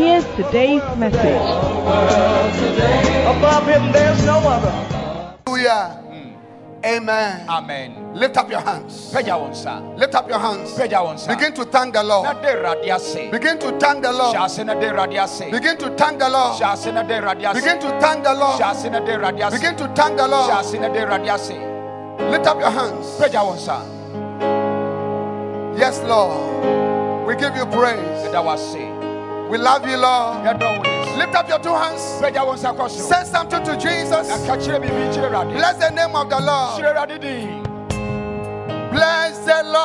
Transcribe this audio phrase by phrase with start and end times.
[0.00, 1.44] here's today's message.
[3.36, 4.70] Above him, there's no other.
[5.46, 6.00] Hallelujah.
[6.08, 6.86] Hmm.
[6.86, 7.48] Amen.
[7.48, 8.14] Amen.
[8.14, 9.12] Lift up your hands.
[9.12, 9.98] Pagya wo nsa.
[9.98, 10.72] Lift up your hands.
[10.72, 11.28] Pagya wo nsa.
[11.28, 12.24] Begin to thank the Lord.
[12.40, 13.30] de Awurade ase.
[13.30, 14.36] Begin to thank the Lord.
[14.36, 15.50] ase na de Awurade ase.
[15.50, 16.60] Begin to thank the Lord.
[16.60, 17.60] Hyɛ ase na de Awurade ase.
[17.60, 18.60] Begin to thank the Lord.
[18.60, 19.52] ase na de Awurade ase.
[19.52, 20.50] Begin to thank the Lord.
[20.50, 21.56] ase na de Awurade ase.
[22.32, 23.06] Lift up your hands.
[23.20, 23.78] Pagya wo nsa.
[25.76, 27.26] Yes, Lord.
[27.26, 28.20] We give you praise.
[29.50, 29.58] Yɛda wo ase.
[29.58, 30.44] We love you, Lord.
[30.44, 31.16] Yɛdɔ wo Yesu.
[31.18, 32.02] Lift up your two hands.
[32.20, 33.08] Pagya wo nsa kɔ soro.
[33.08, 34.28] Say something to Jesus.
[34.28, 35.52] Na ka kyerɛ biribi kyerɛ Awurade.
[35.54, 36.80] Bless the name of the Lord.
[36.80, 37.62] Kyerɛ Awurade din.
[38.90, 39.80] Bless the Lord.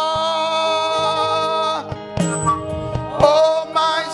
[3.27, 4.04] Oh, my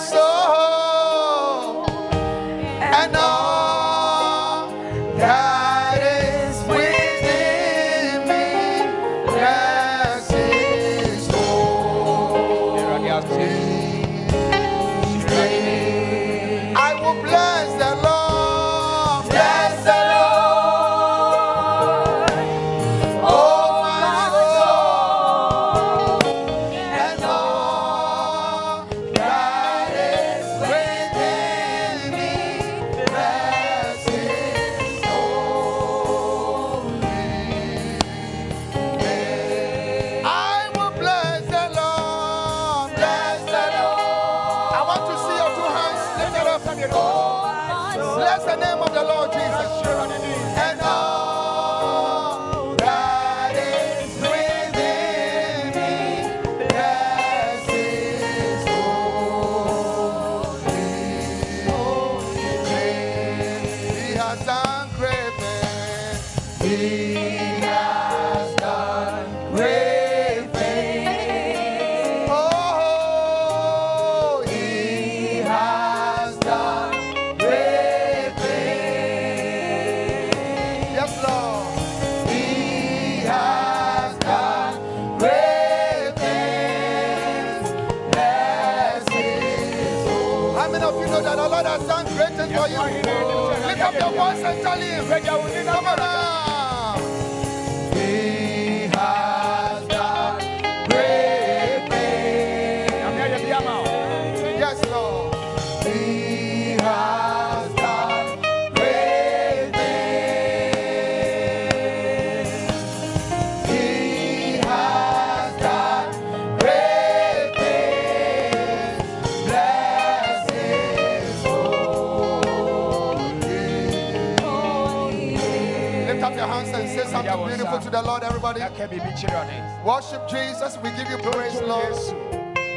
[130.11, 130.77] Worship Jesus.
[130.83, 131.95] We give you praise, Lord.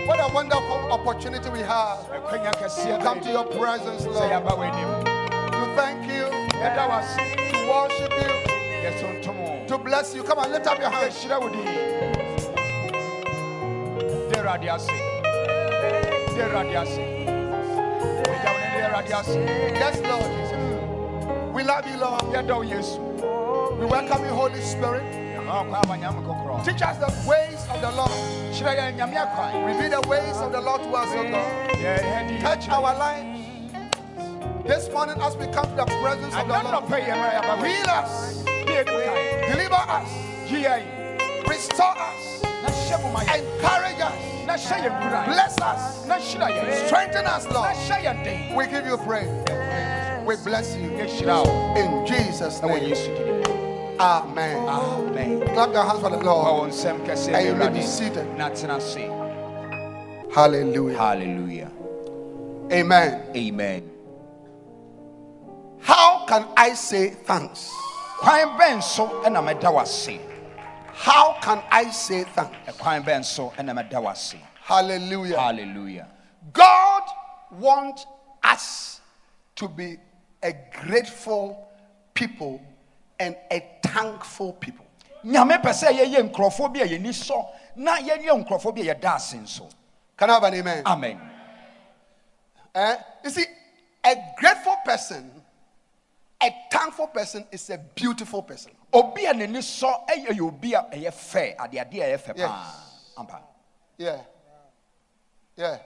[0.06, 4.30] What a wonderful opportunity we have to come to your presence, Lord.
[4.30, 10.22] To thank you, to worship you, to bless you.
[10.22, 11.14] Come on, lift up your hands.
[11.24, 11.64] Yɛhyira wo din.
[14.28, 14.86] De Awurade ase.
[14.86, 17.04] De Awurade ase.
[18.22, 19.40] Pagya wo ne de Awurade ase.
[19.74, 21.52] Yes, Lord Jesus.
[21.52, 22.22] We love you, Lord.
[22.32, 23.00] Yɛdɔ wo Yesu.
[23.80, 25.23] We welcome you, Holy Spirit.
[26.64, 28.10] Teach us the ways of the Lord.
[29.66, 31.70] Reveal the ways of the Lord to us, O God.
[32.40, 33.40] Touch our lives.
[34.66, 36.84] This morning, as we come to the presence of the Lord,
[37.66, 38.44] heal us,
[39.52, 40.08] deliver us,
[41.48, 42.42] restore us,
[43.36, 44.14] encourage us,
[45.26, 46.06] bless us,
[46.86, 47.68] strengthen us, Lord.
[48.56, 49.28] We give you praise.
[50.26, 50.90] We bless you.
[51.76, 53.43] In Jesus' name.
[54.00, 54.68] Amen.
[54.68, 55.40] Amen.
[55.54, 56.72] Clap your hands for the Lord.
[56.72, 58.26] Oh, kɛseɛ And you may be seated.
[60.34, 60.98] Hallelujah.
[60.98, 61.70] Hallelujah.
[62.72, 63.22] Amen.
[63.36, 63.90] Amen.
[65.80, 67.70] How can I say thanks?
[68.24, 70.18] kwan bɛn so ɛna mɛda wase
[70.94, 72.56] How can I say thanks?
[72.66, 75.38] ɛkwan bɛn so ɛna mɛda wase Hallelujah.
[75.38, 76.08] hallelujah
[76.52, 77.02] God
[77.52, 78.06] wants
[78.42, 79.00] us
[79.56, 79.98] to be
[80.42, 81.68] a grateful
[82.14, 82.60] people
[83.24, 84.84] and a thankful people.
[85.24, 89.14] nyame pɛ sɛ yɛyɛ nkurɔfoɔ bi a yɛni sɔ na yɛyɛ nkurɔfoɔ bi a yɛda
[89.16, 89.68] ase nso
[90.16, 90.82] Can I have an amen?
[90.86, 91.30] amen
[92.74, 92.96] Eh?
[93.24, 93.44] You see,
[94.04, 95.30] a grateful person,
[96.42, 98.72] a thankful person is a beautiful person.
[98.92, 102.48] obi a n'ani sɔ ɛyɛ yɛ obi a ɛyɛ fɛ adeade a ɛyɛ fɛ Yes.
[102.48, 103.40] paa ampa
[103.96, 104.18] Yeah.
[105.56, 105.78] Yeah.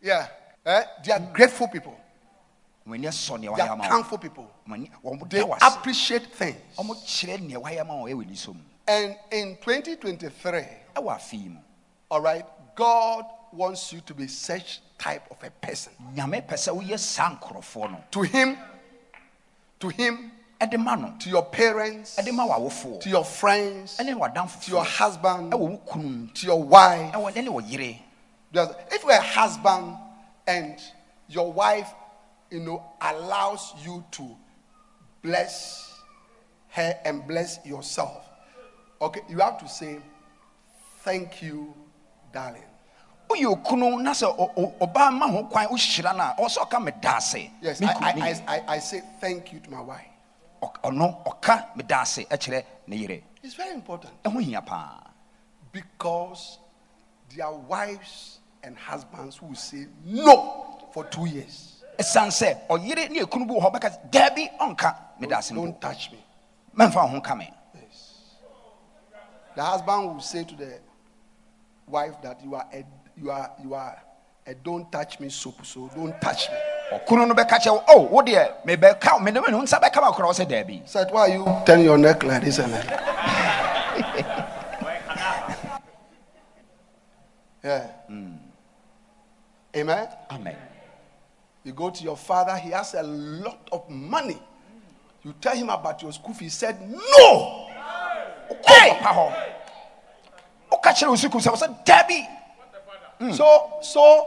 [0.00, 0.26] Yeah.
[0.64, 0.82] Eh?
[1.04, 1.92] They are grateful people.
[1.92, 4.50] wɔn ani sɔ nea They are thankful people.
[4.68, 6.56] wɔn ani wɔn They appreciate things.
[6.76, 8.56] wɔn kyerɛ nea wayɛ ama wɔn ɛwɔ ni so
[8.86, 11.58] And in 2023, ɛwɔ afe yi mu
[12.10, 12.44] all right,
[12.74, 15.92] God wants you to be such type of a person.
[16.14, 18.04] nyame pɛ sɛ woyɛ saa nkurɔfoɔ no.
[18.12, 18.56] To Him,
[19.80, 24.04] to Him, to your parents, to your friends, to
[24.70, 27.12] your husband, ɛwɔ wo kunu to your wife.
[27.12, 27.98] ɛwɔ ɛne wɔ yere.
[28.50, 29.96] Because if you're a husband
[30.46, 30.80] and
[31.28, 31.92] your wife,
[32.50, 34.36] you know, allows you to
[35.22, 36.00] bless
[36.70, 38.28] her and bless yourself,
[39.00, 39.98] okay, you have to say,
[41.04, 41.72] Thank you,
[42.32, 42.62] darling.
[47.62, 48.62] Yes, I, I, I.
[48.74, 50.04] I, say thank you to my wife.
[50.62, 55.00] Ɔ- ɔno ɔka meda ase ɛkyerɛ ne yere It's very important ɛho hia paa
[55.72, 56.58] because
[57.34, 61.77] their wives and husbands will say no for two years.
[61.98, 65.80] Ɛsiane sɛ ɔyere ne ekunu bi wɔ hɔ bɛka daabi ɔnka meda ase mpo Don't
[65.80, 66.18] touch me.
[66.76, 68.14] mɛmfa ho ka me Yes.
[69.56, 70.78] The husband will say to the
[71.88, 72.84] wife that you are a,
[73.16, 73.96] you are you are
[74.46, 76.56] a don't touch me soap, so don't touch me.
[76.98, 80.00] ɔkunu no bɛka kyerɛ wo o wo deɛ mebɛka mede me ne wo nsa bɛka
[80.00, 82.72] ma korɔ sɛ daabi Said, why you turn your neck like this and
[87.64, 87.86] yeah.
[88.08, 88.38] Mm.
[89.76, 90.08] Amen.
[90.30, 90.56] amen
[91.68, 94.40] You go to your father, he has a lot of money.
[95.22, 96.46] You tell him about your school fee.
[96.46, 97.66] He said, No!
[98.48, 99.32] wokɔ papa hɔ
[100.70, 102.26] woka kyerɛ wo sukuu sɛ wo sɛ daabi
[103.36, 104.26] So, so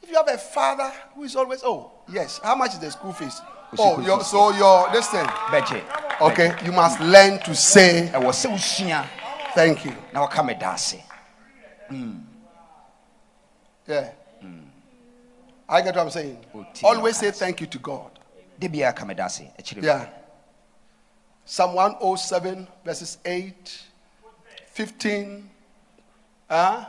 [0.00, 3.12] if you have a father who is always, oh, yes, how much is the school
[3.12, 3.42] fees?
[3.78, 5.26] Oh, your, so your this thing.
[5.26, 5.82] bɛgye
[6.22, 9.06] Okay, you must learn to say ɛwɔ sɛ wosua
[9.54, 9.92] thank you.
[10.14, 10.96] na come meda ase
[13.86, 14.08] Yeah.
[15.68, 16.38] I get what I'm saying.
[16.54, 18.10] Oh, Always say thank you to God.
[18.58, 20.08] de biara ka meda ase ɛkyerɛ Yeah.
[21.44, 23.82] Psalm 107, verses 8,
[24.72, 25.48] 15,
[26.50, 26.84] uh,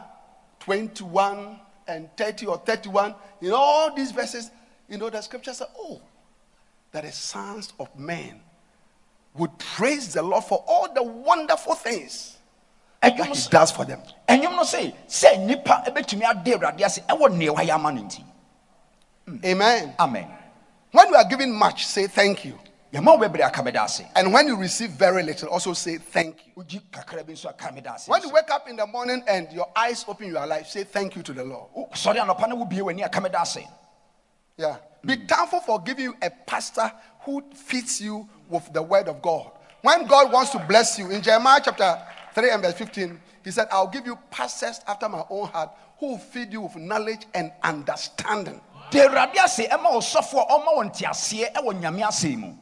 [0.60, 3.14] 21, and 30 or 31.
[3.42, 4.50] In all these verses,
[4.90, 6.02] you know, the scripture says, oh,
[6.92, 8.40] that the sons of men
[9.36, 12.38] would praise the Lord for all the wonderful things
[13.02, 14.02] that he does for them.
[14.28, 17.76] And ɛnwom no se sɛ nnipa bɛtumi ade ase ɛwɔ nea wayɛ
[19.28, 19.94] ama Amen.
[20.00, 20.28] amen
[20.92, 22.58] When you are given much, say thank you.
[22.94, 26.38] yɛma wo bebree aka meda ase And when you receive very little, also say thank
[26.48, 26.64] you.
[26.64, 29.52] wogyi kakra bi nso aka meda ase When you wake up in the morning and
[29.52, 31.70] your eyes open your life, say thank you to the Lord.
[31.74, 33.60] Wo- sɔre anɔpa na wobie w'ani aka meda ase
[34.58, 34.78] Yeah.
[35.06, 35.28] Be mm.
[35.28, 36.92] thankful for giving you a pastor
[37.22, 39.52] who feeds you with the word of God.
[39.84, 42.02] When God wants to bless you, in Jeremiah chapter
[42.34, 46.08] 3 and verse 15, he said, I'll give you pastors after my own heart who
[46.08, 48.60] will feed you with knowledge and understanding.
[48.92, 52.58] De awurade ase ɛma ɔsɔfoɔ ɔma wɔ nteaseɛ ɛwɔ nyame asɛm mu.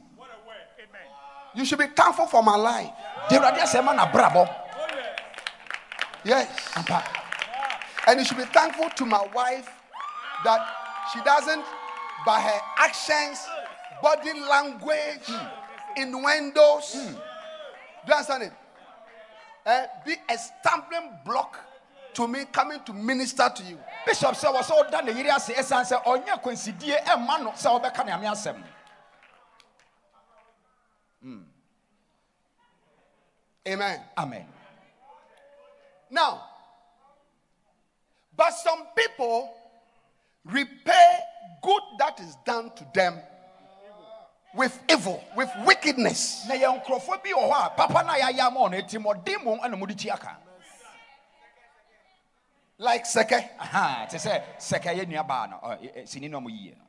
[1.54, 2.90] You should be thankful for my life.
[3.30, 4.62] de awurade ase ɛma n'abrabɔ.
[6.24, 6.48] Yes.
[6.76, 7.04] ampa.
[8.08, 9.70] And you should be thankful to my wife
[10.44, 10.68] that
[11.14, 11.64] she doesn't,
[12.26, 13.40] by her actions,
[14.02, 15.30] body language,
[15.98, 17.00] innuendos, do
[18.08, 18.54] you understand it?
[19.66, 21.60] Eh, be a stumbling block
[22.16, 23.78] to me coming to minister to you.
[24.06, 27.70] bishop sɛ wɔ sɛ woda ne yere ase ɛsiane sɛ ɔnyɛ kwansidie ɛma no sɛ
[27.80, 28.64] wobɛka neame asɛm
[31.22, 31.42] hmm.
[33.68, 34.00] Amen.
[34.18, 34.46] amen
[36.12, 36.44] Now,
[38.38, 39.54] but some people
[40.48, 41.20] repay
[41.64, 43.20] good that is done to them
[44.56, 46.48] with evil, with wickedness.
[52.78, 53.50] Like Seke.
[53.60, 56.84] Aha, te sɛ sɛka yɛ nuabaa no ɔ, ɛ- ɛ, sini no yie no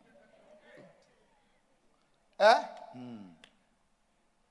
[2.38, 2.64] Eh?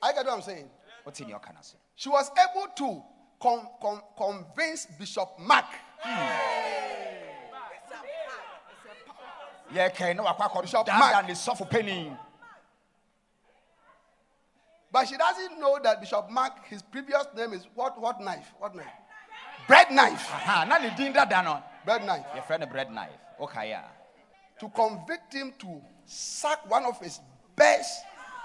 [0.01, 0.69] I get what I'm saying.
[1.05, 3.03] wote nea ɔka no ase She was able to
[3.39, 5.65] con- con- convince Bishop Mark
[9.71, 11.25] Yeah, yɛkɛn na wakɔ Bishop Mark.
[11.27, 12.17] ne sɔfo panin
[14.91, 17.99] But she doesn't know that Bishop Mark, his previous name is what?
[17.99, 18.53] What knife?
[18.57, 18.85] What knife?
[19.67, 20.29] Bread knife.
[20.31, 21.63] aha na ne din dada no.
[21.85, 22.25] Bread knife.
[22.35, 23.09] yɛfrɛ no bread knife.
[23.39, 23.83] Wokae a
[24.59, 27.19] To convict him to sack one of his
[27.55, 28.03] best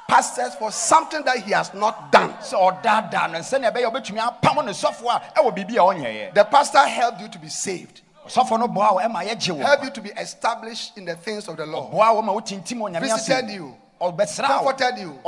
[0.08, 2.34] pastors for something that he has not done.
[2.42, 6.34] So sɛ ɔdaadaa no sɛnea ɛbɛyɛ wobɛtumi apam ne sɔfoɔ a ɛwɔ biribi a ɔnyɛeɛ
[6.34, 9.62] The pastor helped you to be saved, ɔsɔfoɔ no boa wo ɛma yɛgye wo.
[9.62, 12.78] Helped you to be established in the things of the Lord, boa wo ma wotintim
[12.80, 15.18] onyame visited you, comforted you,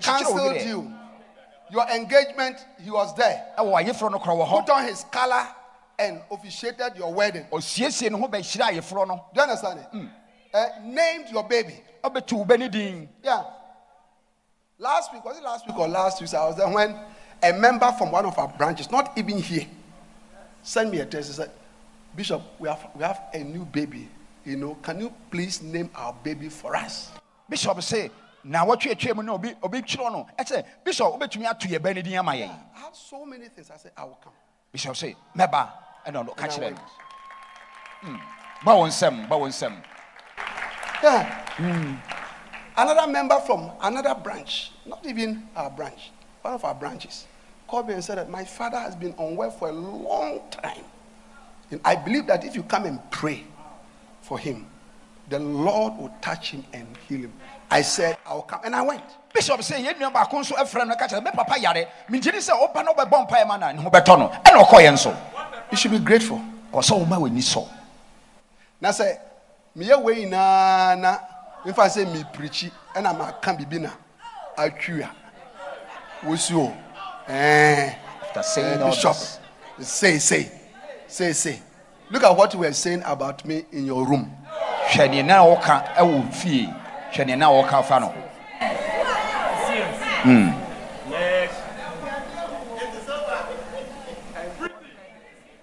[0.00, 0.92] counseled you.
[1.70, 3.52] Your engagement, he was there.
[3.58, 5.46] ɛwɔ ayeforo no korɔ wɔ Put on his color
[5.98, 7.46] and officiated your wedding.
[7.50, 10.08] ɔsiesie ne ho bɛhyira ayeforo no Do you understand it?
[10.52, 11.80] Uh, named your baby.
[12.02, 13.42] ɔbɛtu wo bɛne Yeah.
[14.78, 16.34] Last week, was it last week or last week?
[16.34, 16.98] I was there when
[17.42, 19.66] a member from one of our branches, not even here,
[20.62, 21.28] sent me a text.
[21.30, 21.50] He said,
[22.16, 24.08] Bishop, we have, we have a new baby.
[24.44, 27.10] You know, can you please name our baby for us?
[27.48, 28.10] bishop se
[28.44, 30.26] na wɔtweatwa mu na obi twerɛ no
[30.84, 33.70] bishop wobɛtumi ato yɛ bɛne din ama yɛn I had so many things.
[33.70, 34.32] I said, I will come.
[34.72, 35.70] bishop se mɛba
[36.06, 36.76] ɛna ɔno ka And I kyerɛ went.
[36.76, 38.16] no hmm.
[38.64, 39.82] ba wo nsɛm ba wo nsɛm
[41.04, 41.44] Yeah.
[41.56, 41.96] Hmm.
[42.78, 47.26] Another member from another branch, not even our branch, one of our branches,
[47.68, 50.82] called me and said that my father has been unwell for a long time.
[51.70, 53.44] And I believe that if you come and pray
[54.22, 54.66] for him,
[55.28, 57.32] the Lord will touch him and heal him.
[57.70, 58.60] I said, I'll come.
[58.64, 59.02] And I went.
[59.34, 62.38] bishop sɛ yɛn nua baako nso ɛfrɛ no ka kyerɛ me papa yare megye di
[62.38, 65.16] sɛ woba na wobɛbɔ mpaeɛ ma no a ne ho bɛtɔ no ɛna ɔkɔyɛ nso
[65.72, 66.40] You should be grateful.
[66.72, 67.66] kɔ sɛ woma w'ani sɔ
[68.80, 69.18] Now say,
[69.74, 71.18] me away na na
[71.64, 73.92] if I say me preachy and I'm a can be bina
[74.56, 75.10] a cure.
[76.22, 76.72] What's you?
[77.26, 77.92] Eh.
[78.22, 79.16] after saying Uh, all Bishop,
[79.78, 80.50] this say, say,
[81.08, 81.60] say, say.
[82.10, 84.30] Look at what you were saying about me in your room.
[84.90, 86.72] hwɛ neɛ na wɔka ɛwɔ fie
[87.14, 88.22] hwɛ neɛ na wɔka fa no ho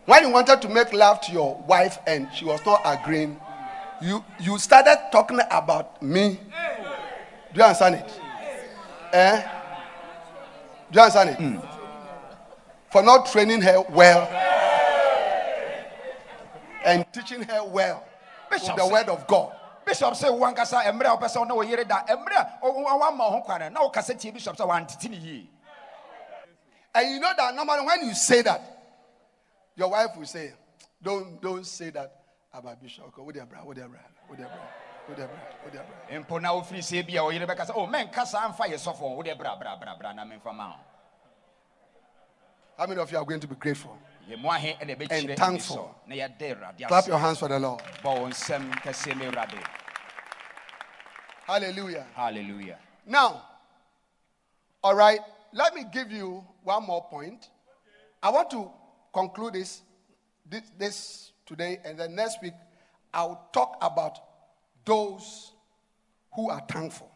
[0.05, 3.39] When you wanted to make love to your wife and she was not agreeing,
[4.01, 6.39] you, you started talking about me.
[7.53, 8.19] Do you understand it?
[9.13, 9.41] Eh?
[10.91, 11.61] Do you understand it?
[12.89, 14.27] For not training her well
[16.83, 18.03] and teaching her well
[18.51, 19.53] with the word of God.
[19.91, 23.29] Bishop sɛ wankasa mmerɛ a wopɛ sɛ wo wo yere da mmerɛ a wo- wo-
[23.29, 25.47] ho kwane na wokasa tie bishop sɛ wantete ne yie
[26.93, 28.61] And you know that normally when you say that,
[29.75, 30.53] your wife will say,
[31.01, 32.21] Don't don't say that
[32.53, 33.17] about Bishop.
[33.17, 34.57] What their bra, what their bra, what their bra,
[35.07, 36.19] what their bra, what their bra.
[36.19, 38.67] mpo na wofiri sɛ bi a wo yere bɛka sɛ o oh, mɛnka saa mfa
[38.67, 40.75] yɛ sɔfo wode bra bra bra bra na memfa ma wo
[42.77, 43.97] How many of you are going to be grateful?
[44.29, 45.95] yɛ mu ahe ɛna ɛbɛkyerɛ And thankful.
[46.05, 47.81] sɔ na yɛda awurade Clap your hands for the Lord.
[51.47, 52.77] Bɔ wo nsɛm kɛseɛ ma awurade Hallelujah.
[53.05, 53.43] Now,
[54.83, 55.19] all right,
[55.53, 57.49] let me give you one more point.
[58.23, 58.69] I want to
[59.13, 59.81] conclude this,
[60.49, 62.53] this, this today, and then next week
[63.13, 64.19] I'll talk about
[64.85, 65.51] those
[66.33, 67.11] who are thankful.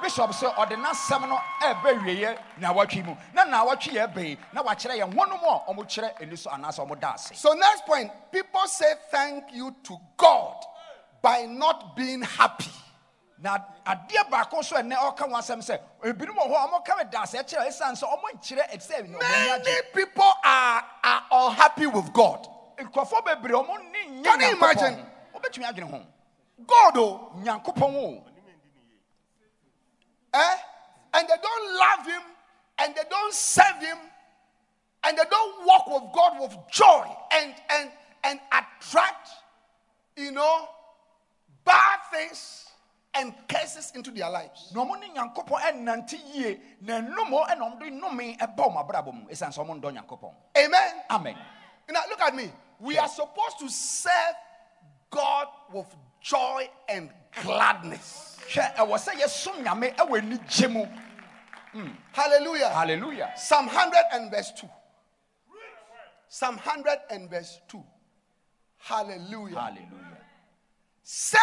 [0.00, 4.38] bishop sɛ ɔde n'asɛm no ɛbɛ wieɛ na awatwe mu na na awatwe yɛ ɛbɛ
[4.52, 8.10] na wakyerɛ yɛn wɔnom a ɔmokyerɛ ani so anaasɛ ɔmo da ase So, next point
[8.30, 10.64] people say thank you to God
[11.20, 12.70] by not being happy.
[13.40, 17.04] Na adeɛ baako nso ɛnɛ ɔka ho asɛm sɛ ebinom wɔ hɔ a ɔmoka me
[17.10, 21.86] da ase ɛkyerɛ ɛsiane sɛ ɔmo nkyerɛ ɛsɛ ɔmo ani Many people are, are unhappy
[21.86, 22.46] with God.
[22.78, 24.94] nkurɔfoɔ bebree ɔmo ne nyɛ Can you Nyankopɔn imagine?
[25.32, 25.38] ho.
[25.38, 26.06] wobɛtumi adwene ho
[26.66, 28.24] God, oh, nyankopɔn o
[30.34, 30.56] eh?
[31.14, 32.22] and they don't love Him,
[32.78, 33.98] and they don't serve Him,
[35.04, 37.90] and they don't walk with God with joy and and
[38.24, 39.28] and attract,
[40.16, 40.68] you know,
[41.64, 42.67] bad things
[43.14, 44.70] and curses into their lives.
[44.74, 49.12] na ɔmo ne nyankopɔn ɛnante yie na ɛnom ɛna ɔmo de nnome ɛba ɔmo abrabɔ
[49.14, 51.02] mu ɛsiane sɛ ɔmo ndɔ nyankopɔn Amen.
[51.10, 51.36] amen
[51.90, 52.50] Now look at me.
[52.80, 54.12] We are supposed to serve
[55.10, 55.86] God with
[56.20, 57.10] joy and
[57.42, 58.38] gladness.
[58.50, 60.84] hwɛ ɛwɔ sɛ yɛsom nyame ɛwɔ anigye mu
[61.72, 61.88] hmm.
[62.12, 62.68] Hallelujah.
[62.70, 64.68] halleluya Psalm 100 and verse 2.
[66.28, 67.82] Psalm 100 and verse 2.
[68.78, 69.56] Hallelujah.
[69.58, 70.07] halleluya
[71.10, 71.40] Serve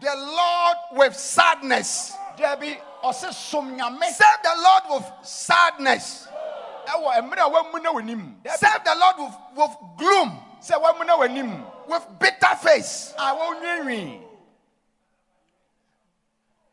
[0.00, 2.14] the Lord with sadness.
[2.38, 6.26] dabi ɔse som nyame Serve the Lord with sadness.
[6.86, 11.62] ɛwɔ mmerɛ a woamuna w'anim Dabi, Serve the Lord with, with gloom, sɛ woamuna w'anim
[11.88, 13.12] with bitter face.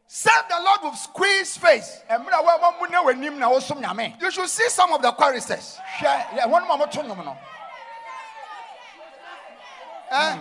[0.07, 1.99] Serve the Lord with squeezed face.
[2.09, 5.77] mmerɛ a woamuna w'anim na wosom You should see some of the choristers.
[5.97, 7.37] hwɛ yɛ- wɔnom a moto nwom no
[10.11, 10.37] Eh?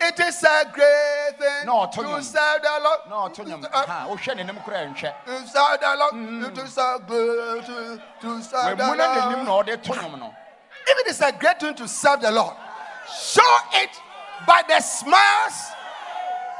[0.00, 1.66] It is a great thing.
[1.66, 3.00] No, to serve the Lord.
[3.08, 6.14] na ɔto nwom Uh, ha wohwɛ n'anim koraa nhwɛ To serve the Lord.
[6.44, 9.66] It is a great thing to serve the wamu na n'anim na Lord.
[9.66, 10.34] ɔde to nwom no.
[10.86, 12.54] If it is a great thing to serve the Lord,
[13.08, 13.90] show it
[14.46, 15.70] by the smiles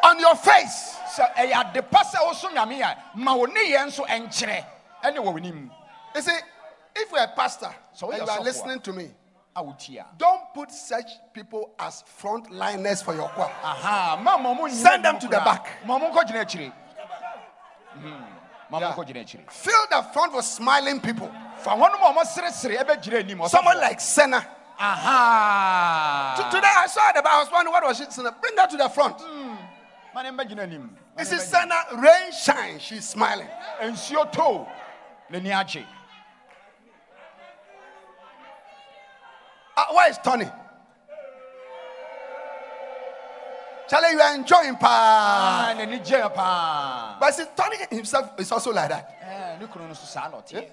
[0.05, 0.97] on your face.
[1.17, 4.65] sɛ ɛyɛ ade pa sɛ woso nyame a ma wo nneyɛ nso ɛnkyerɛ
[5.05, 5.71] ɛne wɔ w'anim.
[6.15, 6.39] You see,
[6.97, 9.11] if you're a pastor So and you listening to me,
[9.63, 13.51] wotie a don't put such people as frontliners for your choir.
[13.63, 15.69] aha Send them to the back.
[15.87, 16.73] ma mo nkɔ gyina akyire
[17.97, 18.27] Mhm.
[18.81, 18.93] Yeah.
[18.93, 21.31] nkɔ gyina akyire Fill the front with smiling people.
[21.59, 23.49] fa hɔnom a ɔmɔseresere ɛbɛgyina.
[23.49, 24.47] Someone like Senna.
[24.79, 28.33] aha Today I saw the I was wondering what was she Senna.
[28.33, 29.19] Bring her to the front.
[30.15, 31.75] ma ne mbɛgyina anim This is Senna.
[31.95, 32.79] Rain shine.
[32.79, 33.49] She's smiling.
[33.81, 34.67] nsuo to
[35.31, 35.51] n'ani
[39.77, 40.49] Uh, where is Tony?
[43.89, 46.35] Charlie, you are enjoying Ah, pa.
[46.35, 49.17] paa But see, Tony himself is also like that.
[49.23, 50.67] Eh, ne kunu no so saa na ɔteɛ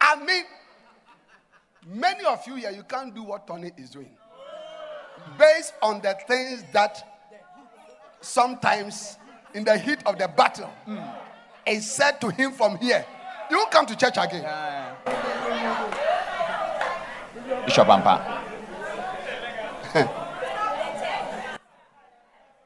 [0.00, 0.44] I mean,
[1.86, 4.10] many of you here, you can't do what Tony is doing.
[5.36, 7.04] Based on the things that
[8.20, 9.18] sometimes
[9.54, 10.70] in the heat of the battle
[11.66, 13.04] is said to him from here.
[13.50, 14.44] You won't come to church again.
[17.68, 18.14] Bishop ampa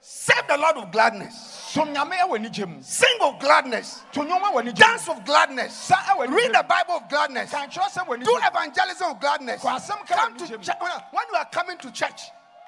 [0.01, 1.35] Serve the Lord with gladness.
[1.73, 4.03] som nyame ɛwɔ ani gye mu Sing of gladness.
[4.13, 5.75] to nnwom ɛwɔ ani gye mu Dance with gladness.
[5.75, 7.51] Sa ɛwɔ ani Read the Bible with gladness.
[7.51, 9.63] ka nkyerɛ sɛ wɔ ani Do evangelism with gladness.
[9.63, 10.69] Kɔ asɛm ka Come to church.
[11.11, 12.21] When you are coming to church,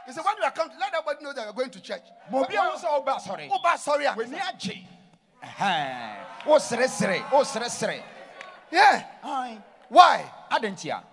[0.07, 2.03] you say, when you are coming, let everybody know that you're going to church.
[2.31, 4.05] ma obi a wo sɛ woba asɔre but sorry.
[4.07, 4.87] w'ani agye
[5.45, 6.17] Ɛhɛn.
[6.47, 8.03] woseresere woseresere
[8.71, 9.03] Yeah.
[9.89, 10.25] Why?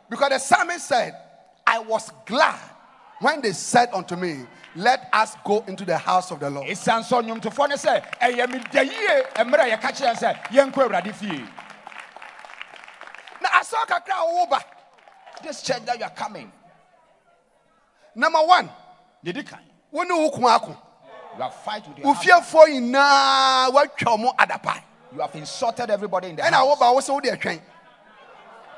[0.10, 1.16] Because the psalmist said,
[1.66, 2.60] I was glad
[3.20, 6.68] when they said unto me, Let us go into the house of the Lord.
[6.68, 11.14] ɛsiane sɛ ɔnwomtofoɔ no sɛ ɛyɛ meda yie mmerɛ a yɛka kyerɛ sɛ yɛnkɔ awurade
[11.14, 11.44] fie
[13.42, 14.60] Now, I saw Kakra over.
[15.44, 16.52] this church that you are coming
[18.16, 18.70] Number one,
[19.92, 20.30] when you
[21.40, 22.26] have fight with your house.
[22.26, 24.82] Ufiafo ina watwa mo adapa.
[25.14, 27.62] you have insulted everybody in the And I house hope I was so there train.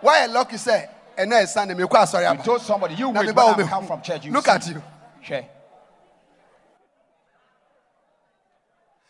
[0.03, 0.83] Why a lucky say,
[1.17, 2.25] eh, and then Sunday, me kwa sorry.
[2.25, 2.43] you about.
[2.43, 4.33] told somebody you Na wait me when ba wo I me- come from church you
[4.33, 4.51] Look see.
[4.51, 4.83] at you.
[5.25, 5.45] hwɛ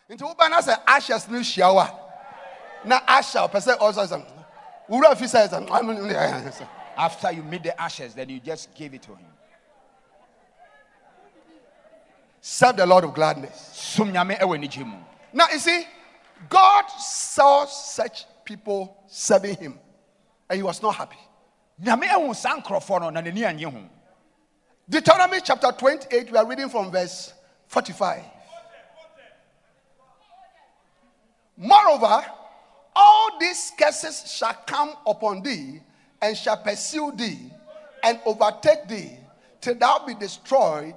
[0.09, 1.89] Into uba na say ashes no shower.
[2.85, 4.23] Na asha person also say,
[4.87, 5.47] Ura fi say,
[6.97, 9.25] after you meet the ashes then you just give it to him
[12.39, 13.71] serve the Lord of gladness.
[13.73, 14.93] som nyame ɛwɔ
[15.31, 15.87] Now you see,
[16.49, 19.79] God saw such people serving him,
[20.49, 21.17] and he was not happy.
[24.89, 27.33] Deuteronomy chapter 28, we are reading from verse
[27.67, 28.21] 45.
[31.57, 32.25] Moreover,
[32.95, 35.79] all these curses shall come upon thee
[36.21, 37.51] and shall pursue thee
[38.03, 39.17] and overtake thee
[39.61, 40.95] till thou be destroyed,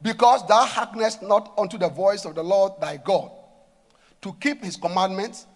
[0.00, 3.30] because thou hearkenest not unto the voice of the Lord thy God,
[4.22, 5.46] to keep his commandments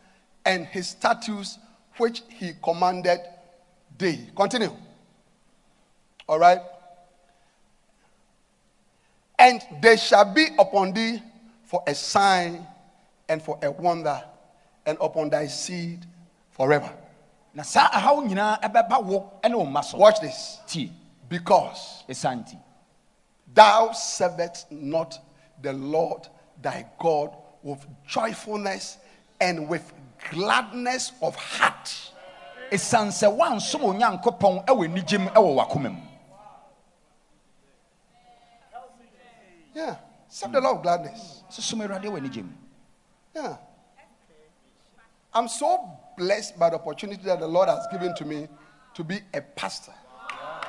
[0.44, 1.59] and his statutes
[1.98, 3.20] which he commanded
[3.98, 4.28] thee.
[4.37, 4.72] Continue.
[6.28, 6.61] All right.
[9.38, 11.22] And they shall be upon thee
[11.64, 12.66] for a sign
[13.28, 14.22] and for a wonder,
[14.87, 16.06] and upon thy seed
[16.52, 16.90] forever.
[17.56, 20.61] na saa ahaw nyinaa ɛbɛba wo ɛne wo mma so Watch this.
[21.28, 22.04] Because
[23.54, 25.18] thou servest not
[25.62, 26.28] the Lord
[26.61, 28.98] thy God with joyfulness
[29.40, 29.92] and with
[30.31, 32.12] gladness of heart.
[32.70, 36.01] ɛsiane sɛ woansom onyankopɔn ɛwɔ mu ɛwɔ w'akoma mu
[39.75, 39.96] Yeah.
[40.29, 41.42] Serve the Lord of gladness.
[41.51, 42.46] som awurade wɔ anigye
[43.35, 43.57] Yeah.
[45.35, 48.49] I'm so blessed by the opportunity that the Lord has given to me
[48.94, 49.92] to be a pastor.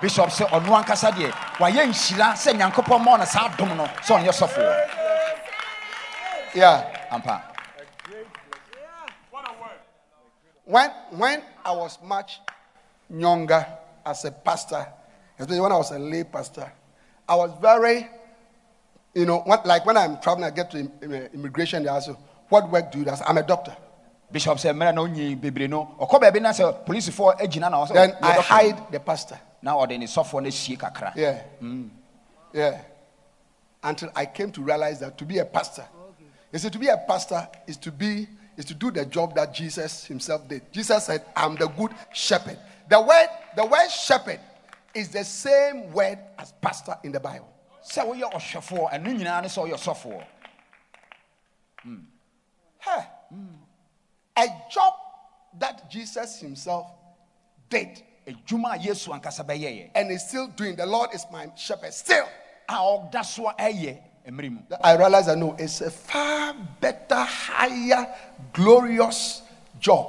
[0.02, 4.20] bishop sɛ ɔno ankasa deɛ wayɛ nhyira sɛ nyankopɔn ma ɔno saa dom no sɛ
[4.20, 4.90] ɔnyɛ sɔfoɔ
[6.54, 7.08] Yeah.
[7.12, 7.42] ampa
[10.68, 12.42] When, when I was much
[13.10, 13.66] younger
[14.06, 14.86] as a pastor,
[15.40, 16.70] especially when I was a lay pastor,
[17.28, 18.06] I was very,
[19.16, 22.08] you know, what, like when I'm traveling, I get to im- uh, immigration, they ask
[22.10, 22.18] you,
[22.50, 23.12] what work do you do?
[23.12, 23.76] I say, I'm a doctor.
[24.30, 28.12] bishop sɛ mmerɛ na ɔnyi bebree no ɔkɔ baabi na sɛ polisifoɔ agyina na Then
[28.22, 29.40] oh, I hide the pastor.
[29.62, 31.40] na ɔde ne sɔfoɔ no ahyie kakra Yeah.
[31.62, 31.90] Mm.
[32.52, 32.82] Yeah.
[33.82, 35.86] Until I came to realize that to be a pastor,
[36.52, 39.54] you see, to be a pastor is to be is to do the job that
[39.54, 40.62] Jesus himself did.
[40.74, 42.58] Jesus said, I'm the good shepherd.
[42.90, 44.40] The word, the word shepherd
[44.94, 47.54] is the same word as pastor in the Bible.
[47.88, 50.26] sɛ woyɛ ɔhwɛfoɔ ɛno nyinaa ne sɛ woyɛ ɔsɔfoɔ
[52.80, 53.56] Hey, hmm.
[54.36, 54.94] a job
[55.58, 56.92] that Jesus himself
[57.70, 60.76] did adwuma a yesu ankasa bɛyɛeɛ and is still doing.
[60.76, 62.28] The Lord is my shepherd still.
[62.70, 64.07] a ɔda so a ɛyɛ mmerɛ mu
[64.84, 68.08] I realize I know it's a far better, higher,
[68.52, 69.42] glorious
[69.80, 70.08] job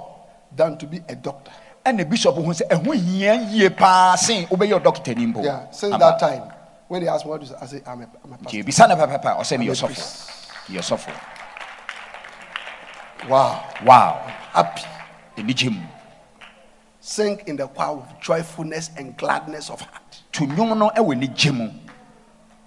[0.56, 1.52] than to be a doctor.
[1.86, 5.98] ɛna bishop ho sɛ ɛho hia yie paa sen wobɛyɛ ɔdɔkotani mpo Yeah, since Aba.
[5.98, 6.42] that time,
[6.88, 8.50] when they ask me what is, I say I'm a, I'm a pastor.
[9.54, 10.28] I'm a ɔsɔfoɔ priest.
[10.68, 11.14] yɛ ɔsɔfoɔ
[13.28, 14.20] Wow, wow
[14.52, 14.82] happy.
[15.36, 15.80] anigye mu
[17.00, 20.22] Sing in the choir with joyfulness and gladness of heart.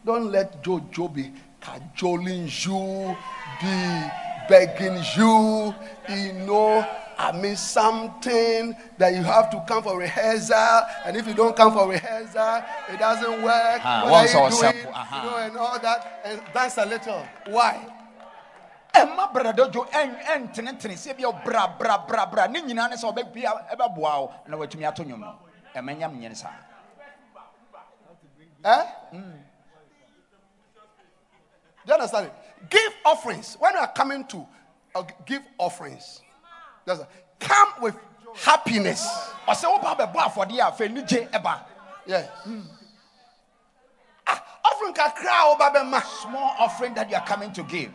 [0.06, 3.16] Don't let Jojo be cajoling you,
[3.62, 4.10] be
[4.50, 5.74] begging you,
[6.10, 6.86] you know.
[7.18, 11.72] I mean, something that you have to come for rehearsal, and if you don't come
[11.72, 13.82] for rehearsal, it doesn't work.
[13.86, 14.88] Ah, what are you doing?
[14.92, 15.22] aha.
[15.24, 17.24] You know, and all that, and dance a little.
[17.48, 17.78] Why?
[18.92, 24.12] ɛma bradadwo ɛntenetene sɛ bia bra bra bra bra ne nyinaa ne sɛ ɔbɛbia ɛbɛboa
[24.20, 25.36] wo na watumi ato nnwom no
[25.74, 26.52] ɛmɛnya menyɛ ne saa
[28.64, 28.86] Eh?
[31.86, 32.34] Do you understand it?
[32.70, 33.56] Give offerings.
[33.60, 34.46] When you are coming to
[34.96, 36.22] uh, give offerings,
[37.40, 37.96] come with
[38.36, 39.08] happiness.
[39.48, 41.60] ɔsɛ woba bɛbɔ afɔdeɛ a fɛ nigye ɛba
[42.06, 42.30] Yes.
[44.28, 46.02] Ah, offering bema.
[46.22, 47.92] small offering that you are coming to give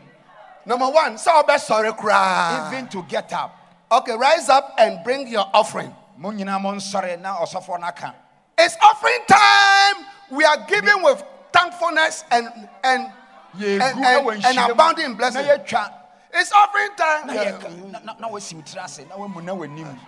[0.64, 2.68] Number one, so obe sorry cry.
[2.72, 3.56] even to get up
[3.90, 5.94] Okay, rise up and bring your offering.
[6.16, 8.14] mo nyinaa mo nsɔre na ɔsɔfoɔ no aka
[8.58, 10.06] It's offering time.
[10.30, 11.22] We are giving with
[11.52, 12.48] thankfulness and
[12.84, 13.12] and
[13.60, 14.72] and, ɛwɔ and, and nhyira mu.
[14.72, 15.44] abounding in na blessing.
[15.44, 15.92] yɛtwa
[16.34, 17.26] It's offering time.
[17.26, 17.52] na Yeah.
[17.52, 19.04] yɛka na- na- na wasi wo tiri ase.
[19.08, 19.98] Na wamu na w'anim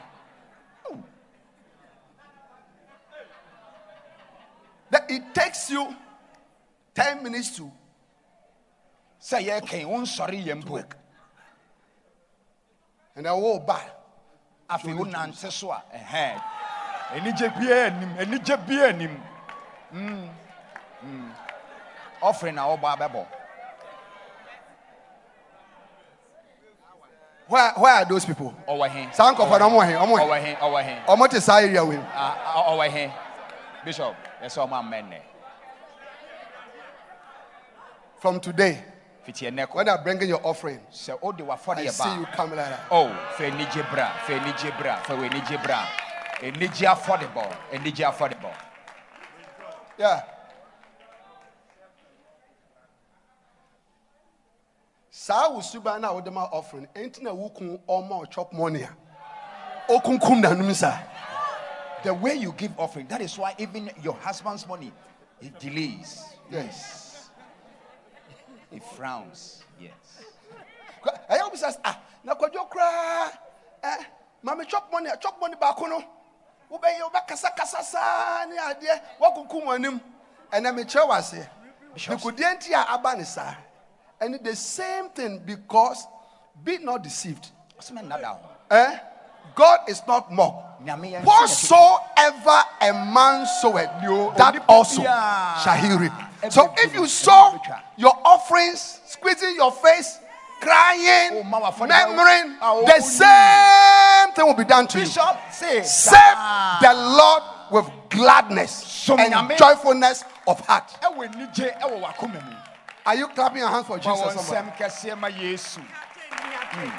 [4.90, 5.94] That it takes you
[6.94, 7.70] 10 minutes to
[9.20, 10.78] sɛ yɛkan wo nsɔre yɛ mpo.
[13.16, 13.90] And then oh bad.
[14.70, 16.42] afei wo nante so a ɛhɛ
[17.10, 19.22] anigye biaa anim anigye biaa anim.
[19.92, 20.28] Mm,
[21.04, 21.32] mm.
[22.22, 23.26] offering na wɔbɔ abɛbɔ
[27.48, 28.54] Where, where are those people?
[28.68, 29.92] ɔwɔ he Saa nkurɔfoɔ no, ɔmo wɔ he?
[29.94, 30.24] Ɔmo wɔ he?
[30.24, 31.98] ɔwɔ he ɔwɔ he Omo te saa area mu.
[32.14, 33.12] Ah, ah, ɔwɔ he
[33.84, 35.20] bishop yɛsɛ ɔmo ammɛnnɛ
[38.20, 38.82] From today,
[39.24, 42.80] when I bring bringing your offering, sɛ wode I wafɔdeɛ see you coming like that.
[42.90, 45.86] oh fɛ anigye bra fɛ anigye bra fɛ wɔ anigye bra
[46.42, 48.52] anigye afɔdebɔ anigye afɔdebɔ
[49.98, 50.22] Yeah.
[55.28, 58.96] Saa wo suban na wode ma offering enti na wokun ɔma ɔchop money a
[59.92, 61.02] okunkum nanom saa.
[62.02, 64.90] The way you give offering that is why even your husband's money
[65.38, 66.24] he delays.
[66.50, 67.28] Yes.
[68.70, 69.92] He frowns yes.
[71.28, 73.28] Ɛyɛ wo bisa sɛ, ah na kwadwo koraa
[73.84, 74.04] eh,
[74.42, 76.02] ma me chop money a chop money baako no
[76.72, 80.00] wobɛyɛ wobɛkasakasa saa ne adeɛ woakunkum anim
[80.50, 81.46] ɛnɛ mekyerɛ wo aseɛ
[81.94, 83.67] nikodeɛ nti a aba ne saa
[84.20, 86.06] ɛne the same thing because
[86.64, 87.48] be not deceived
[87.80, 88.38] ɔsɛmɛ nnada ho
[88.70, 88.98] Eh?
[89.54, 90.84] God is not mocked.
[90.84, 91.26] Nyame yɛ nhyɛ n'akyi.
[91.26, 93.90] Whatsoever a man soweth,
[94.36, 96.12] that also shall he reap.
[96.50, 97.80] So if you sow ɛbɛtwa.
[97.96, 100.18] your offerings, squeezing your face,
[100.60, 105.04] crying, murmuring, Ah, the same thing will be done to you.
[105.04, 106.38] bishop Serve
[106.80, 110.96] the Lord with gladness and joyfulness of heart.
[113.08, 114.34] Ɛwɔ anigye ɛwɔ wakoma mu Are you clapping your hands for Jesus?
[114.34, 114.70] somebody?
[114.70, 116.90] nsɛm kɛseɛ ma yesu hmm.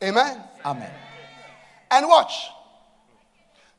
[0.00, 0.42] Amen.
[0.64, 0.90] amen
[1.90, 2.48] And watch.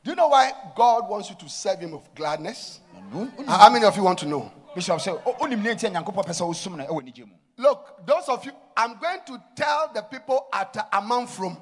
[0.04, 2.80] Do you know why God wants you to serve Him with gladness?
[2.96, 3.44] Mm-hmm.
[3.44, 4.52] How many of you want to know?
[4.74, 7.02] bishop sɛ "O- oh, onim oh, ne nti a nyankopɔn pɛ sɛ wosum no ɛwɔ
[7.02, 11.60] anigye mu Look, those of you, I'm going to tell the people at Amanfrom.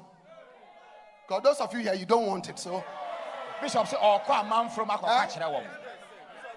[1.29, 2.57] Because those of you here, you don't want it.
[2.57, 2.83] So,
[3.61, 5.27] bishop ɔkɔ amanforom akɔka Eh?
[5.27, 5.63] kyerɛ wɔn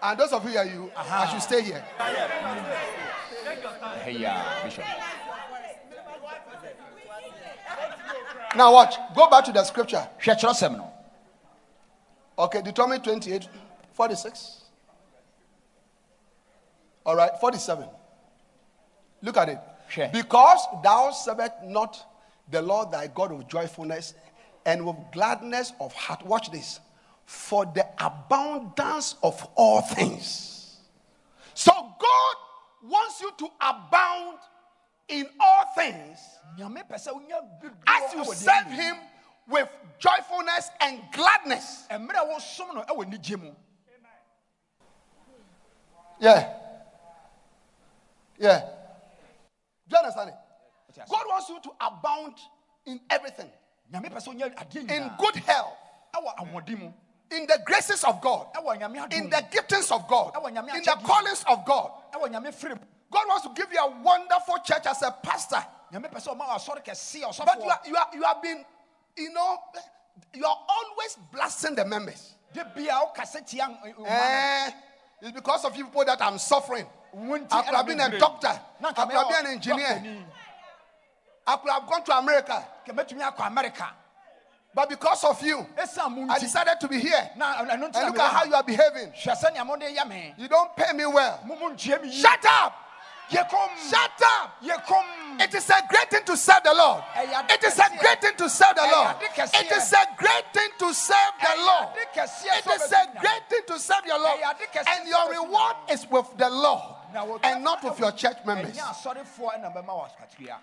[0.04, 1.84] and those of you here, you, I should stay here.
[4.06, 4.84] ɛyɛ bishop
[8.56, 8.96] Now, watch.
[9.14, 10.08] Go back to the scripture.
[10.18, 10.90] hwɛ kyerɛsɛm no
[12.38, 13.46] Okay, Deuteronomy 28,
[13.92, 14.62] 46.
[17.04, 17.86] All right, 47.
[19.20, 19.58] Look at it.
[20.12, 22.06] Because thou servest not
[22.50, 24.14] the Lord thy God with joyfulness
[24.64, 26.24] and with gladness of heart.
[26.26, 26.80] Watch this.
[27.24, 30.76] For the abundance of all things.
[31.54, 32.36] So God
[32.82, 34.38] wants you to abound
[35.08, 36.18] in all things
[36.56, 38.96] nyame pɛ sɛ wonya dodoɔ as you serve him
[39.48, 41.86] with joyfulness and gladness.
[41.90, 41.98] mu.
[41.98, 43.54] mmerɛ a wosom no ɛwɔ nigye mu
[46.20, 46.54] Yeah.
[48.38, 48.60] Yeah.
[49.88, 50.36] Do you understand it?
[51.10, 52.34] God wants you to abound
[52.86, 53.50] in everything,
[53.92, 55.76] nyame pɛ sɛ wonya adeɛ in good health,
[56.14, 56.92] ɛwɔ ahoɔden mu
[57.30, 60.34] in the graces of God, ɛwɔ nyame adom in the giftings of God,
[60.76, 61.90] in the callings of God.
[62.12, 65.64] ɛwɔ nyame firi mu God wants to give you a wonderful church as a pastor.
[65.92, 68.64] nyame pɛ sɛ ɔma wɔ asɔre kɛseɛ But you, are, you, are, you have been,
[69.16, 69.58] you know,
[70.34, 72.34] you are always blasting the members.
[72.54, 74.70] de bia wokasɛ tia n- n- Eh,
[75.22, 76.86] it's because of you people that I'm suffering.
[77.14, 78.48] I could have been a doctor.
[78.82, 80.24] I could have been an engineer.
[81.46, 82.66] I could have gone to America.
[82.86, 83.90] Nka mɛtumi akɔ amerika
[84.74, 87.30] But because of you, I decided to be here.
[87.38, 89.12] And look at how you are behaving.
[89.12, 91.40] hwɛ sɛnea mode yɛ me You don't pay me well.
[91.44, 92.78] mo mo ntua me yi Shut up!
[93.30, 94.58] Shut up!
[94.62, 97.02] It is a great thing to serve the Lord.
[97.16, 99.16] It is a great thing to serve the Lord.
[99.22, 101.88] It is a great thing to serve the Lord.
[101.96, 104.40] It is a great thing to serve your Lord.
[104.40, 106.96] Ɛyɛ ade kɛseɛ And your reward is with the Lord
[107.42, 108.76] and not with your church members.
[108.76, 110.56] ɛnyɛ asɔrefoɔ ɛna bɛma wɔ akatua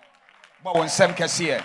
[0.64, 1.62] bɔ wo nsɛm kɛseɛ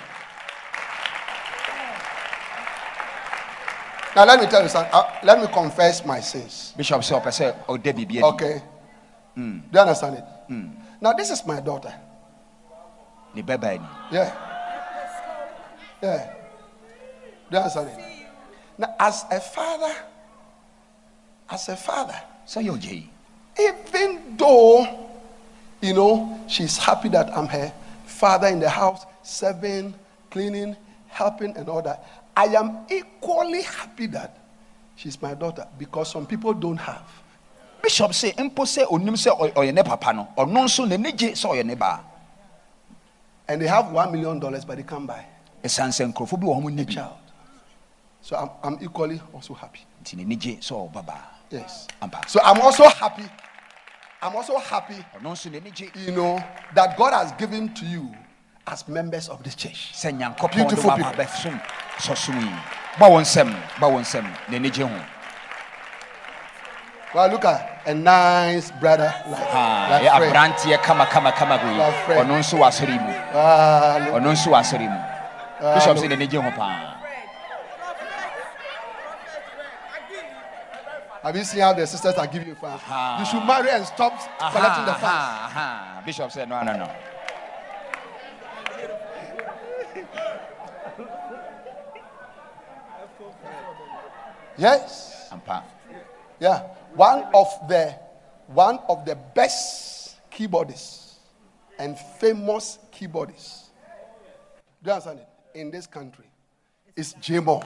[4.15, 4.93] Now let me tell you something.
[4.93, 6.73] Uh, let me confess my sins.
[6.77, 8.61] bishop sɛ ɔpɛ sɛ ɔda Okay.
[9.35, 10.25] Do you understand it?
[11.01, 11.93] Now this is my daughter.
[13.33, 14.31] ne bɛbaa ni Yeah.
[16.01, 16.33] Yeah.
[17.49, 17.99] Do you understand it?
[18.77, 19.95] Now, as a father,
[21.49, 23.09] as a father, yɛ ɔgye yi
[23.59, 24.85] even though,
[25.81, 27.71] you know, she's happy that I'm her
[28.05, 29.93] father in the house, serving,
[30.29, 30.75] cleaning,
[31.07, 32.05] helping, and all that,
[32.37, 34.37] I am equally happy that
[34.95, 37.03] she's my daughter because some people don't have.
[37.81, 41.45] bishop say, mpo sɛ onim sɛ ɔ- ne papa no ɔno nso n'ani gye sɛ
[41.51, 41.99] ɔyɛ ne baa
[43.47, 45.23] And they have one million dollars, but they can't buy
[45.63, 47.17] ɛsiane sɛ nkurɔfoɔ bi wɔ hɔ mo a child.
[48.21, 49.81] So I'm, I'm equally also happy.
[50.03, 51.21] nti n'ani gye sɛ ɔba baa
[51.51, 51.87] Yes.
[52.01, 53.23] ampa So I'm also happy.
[54.21, 56.43] I'm also happy ɔno nso n'ani you know,
[56.73, 58.11] that God has given to you
[58.67, 59.93] as members of this church.
[60.51, 61.11] Beautiful people.
[67.13, 70.83] Well, look at a nice brother like, like ɛyɛ Fred.
[70.83, 72.25] kama kama kama wei Like Fred.
[72.27, 74.99] ɔno nso wɔ asɔre yi mu Ah, look- ɔno nso wɔ asɔre yi mu
[75.75, 76.91] bishop sɛ n'ani gye ho paa
[81.23, 82.77] have you seen how the sisters are giving you fun?
[82.89, 83.17] Ah.
[83.19, 84.13] You should marry and stop
[84.51, 86.01] collecting the aha.
[86.05, 86.89] bishop sɛ no no no
[94.57, 95.27] Yes.
[95.31, 95.63] ampa
[96.39, 96.61] Yeah.
[96.95, 97.95] One of the
[98.47, 101.15] one of the best keyboardists
[101.79, 103.69] and famous keyboardists.
[104.83, 105.27] Do you understand it?
[105.59, 106.25] In this country
[106.95, 107.59] is J-Mo.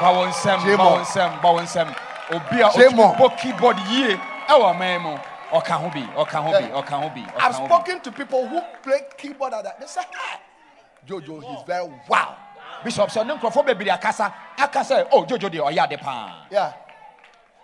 [0.00, 0.90] ba wɔ nsɛm ba Jamo.
[0.96, 1.88] wɔ nsɛm ba wɔ nsɛm
[2.36, 3.14] obi a Jamo.
[3.14, 4.16] ɔtumi bɔ keyboard yie
[4.48, 5.16] ɛwɔ ɔman mu
[5.50, 6.82] ɔka ho bi ɔka ho bi Yeah.
[6.82, 9.80] ɔka ho bi ɔka I've ho bi spoken to people who play keyboard at that.
[9.80, 10.40] They say, "Ah,
[11.06, 12.36] Jojo, he's very wow.
[12.84, 16.72] Bishop sɛ ne nkurɔfoɔ bebree akasa aka sɛ o jojo deɛ ɔyɛ ade paa Yeah.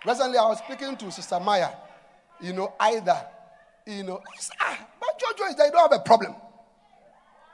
[0.05, 1.69] Recently, I was speaking to Sister Maya.
[2.41, 3.25] You know, either,
[3.85, 6.35] you know, I said, ah, but Jojo is there, you don't have a problem.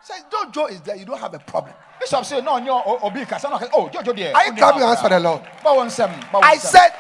[0.01, 1.75] Say, Jojo is there, you don't have a problem.
[1.99, 4.57] bishop sɛ na ɔnyɛ o- obi kasa na ɔka o jojo deɛ Are you wonni
[4.57, 5.41] clapping ha hands for the koraa." Lord?
[5.63, 6.59] ba wɔ nsɛm ba wɔ I nsɛm.
[6.59, 6.93] said,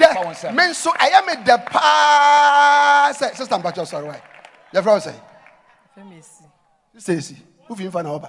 [0.00, 0.56] yeah, Power seven.
[0.56, 3.18] men so I am in the past.
[3.20, 4.22] Say, Sister Mpacho, sorry, why?
[4.72, 5.14] Your friend say,
[5.96, 6.42] Femesi,
[6.94, 7.36] you say, see,
[7.68, 8.22] who you find out?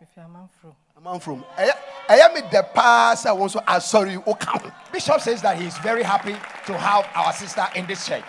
[0.00, 0.72] mefi amanforo.
[0.72, 3.26] A man from, I am in the past.
[3.26, 4.72] I want to, I'm sorry, you come.
[4.92, 6.32] bishop says that he is very happy
[6.66, 8.24] to have our sister in this church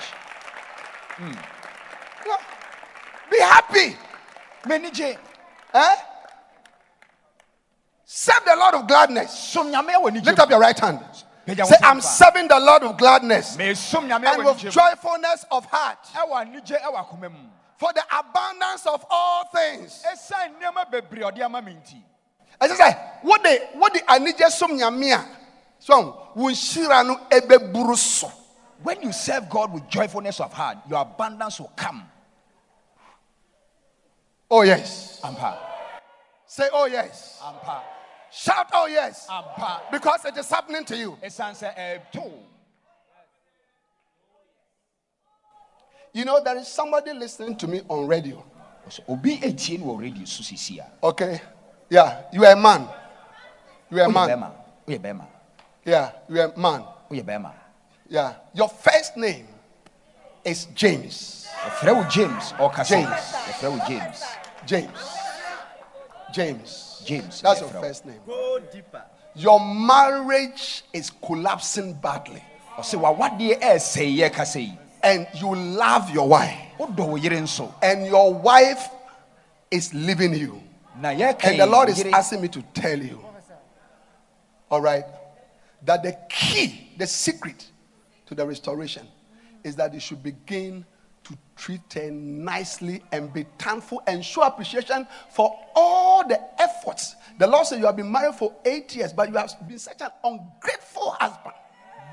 [3.31, 3.95] Be happy.
[4.65, 5.17] m'ani gye
[5.73, 5.95] Eh?
[8.05, 9.31] Serve the Lord of gladness.
[9.51, 10.99] som nyame wɔ ne Lift up your right hand.
[11.47, 17.07] Say, I'm serving the Lord of gladness and with joyfulness of heart ɛwɔ anigye ɛwɔ
[17.07, 20.03] akoma mu for the abundance of all things.
[22.61, 22.91] Ɛsiane nneɛma bebree ɔde ama me nti I just say,
[23.21, 25.25] what the what the anije som nyamia.
[25.79, 28.31] So, wo nhyira no ebeburu so.
[28.83, 32.03] when you serve god with joyfulness of heart your abundance will come
[34.51, 35.19] Oh yes.
[35.23, 35.57] ampa
[36.47, 37.39] Say oh yes.
[37.43, 37.81] ampa
[38.31, 39.27] Shout oh yes.
[39.29, 41.17] ampa Because it is happening to you.
[41.23, 41.75] ɛsiane sɛ
[42.13, 42.31] ɛto
[46.13, 48.43] You know there is somebody listening to me on radio.
[49.07, 49.37] obi
[51.89, 51.97] etie no wɔ radio so sisi a Okay?
[51.97, 52.87] Yeah, you are a man.
[53.89, 54.29] You are a woyɛ man.
[54.29, 54.51] bɛrima
[54.87, 55.25] woyɛ bɛrima
[55.85, 56.57] Yeah, you are a
[57.39, 57.51] man.
[58.09, 58.33] Yeah.
[58.53, 59.47] Your first name
[60.43, 61.47] is James.
[61.59, 63.09] ɛfrɛ james ɔkasa James.
[63.09, 64.23] ɛfrɛ james
[64.65, 64.99] James.
[66.33, 67.01] James.
[67.05, 67.81] james That's your ɛfrɛ wo.
[67.81, 68.21] first name.
[69.35, 72.43] Your marriage is collapsing badly,
[72.77, 77.71] ɔsɛ wawadeɛ ɛɛsɛe yɛ kasa yi and you love your wife, wodɔ wo yere nso
[77.81, 78.89] and your wife
[79.71, 80.61] is leaving you.
[81.51, 83.23] And the Lord is asking me to tell you,
[84.69, 85.03] all right,
[85.83, 87.65] that the key, the secret
[88.25, 89.07] to the restoration
[89.63, 90.85] is that you should begin
[91.23, 97.15] to treat her nicely and be thankful and show appreciation for all the efforts.
[97.37, 100.01] The Lord said you have been married for eight years, but you have been such
[100.01, 101.55] an ungrateful husband.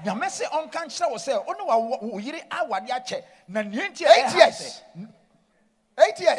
[0.05, 4.35] nyame sɛ ɔnka nkyerɛ wo sɛ ɔne wa- wo yere awade akyɛ na neɛ Eight
[4.37, 4.83] years.
[5.99, 6.39] Eight years.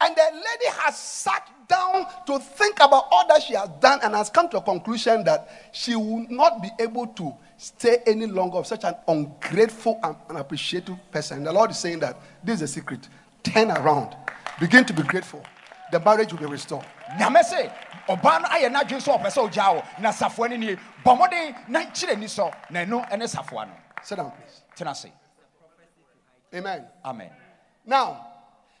[0.00, 4.14] And the lady has sat down to think about all that she has done and
[4.14, 8.58] has come to a conclusion that she will not be able to stay any longer
[8.58, 11.42] of such an ungrateful and unappreciative person.
[11.42, 13.08] The Lord is saying that this is a secret.
[13.42, 14.14] Turn around,
[14.60, 15.42] begin to be grateful.
[15.90, 16.84] The marriage will be restored.
[17.18, 17.72] nyame sɛ
[18.08, 21.68] ɔbaa no ayɛ n'adwene sɛ ɔpɛ sɛ ɔgyaa wo na safoa no nie bɔ mmɔden
[21.68, 24.62] na kyerɛ ni sɔ na ɛno ɛne safoa no Sit down, please.
[24.76, 25.06] tena ase
[26.54, 26.86] Amen.
[27.04, 27.30] amen
[27.86, 28.26] Now,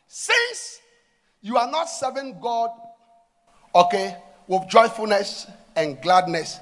[0.06, 0.80] since
[1.42, 2.70] you are not serving God,
[3.74, 5.46] okay, with joyfulness
[5.76, 6.58] and gladness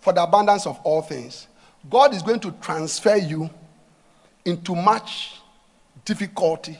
[0.00, 1.46] for the abundance of all things,
[1.88, 3.48] God is going to transfer you
[4.44, 5.40] into much
[6.04, 6.78] difficulty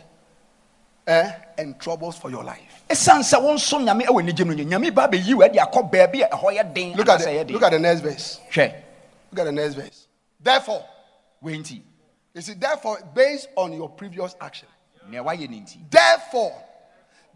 [1.07, 2.85] eh, and troubles for your life.
[2.89, 5.91] ɛsiane sɛ wo nso nyame ɛwɔ anigye no nyɛ nyame ba bɛyi wo ade akɔ
[5.91, 8.41] baabi a ɛhɔ yɛ den Look at, the, look at the next verse.
[8.57, 10.07] Look at the next verse.
[10.41, 10.85] Therefore,
[11.43, 11.85] you see,
[12.55, 14.69] therefore, based on your previous action,
[15.09, 16.53] nea woayɛ ne nti therefore,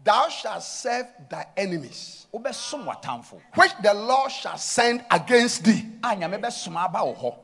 [0.05, 5.83] thou shalt serve thy enemies, which the Lord shall send against thee.
[6.03, 7.35] a nyame bɛsoma aba wo hɔ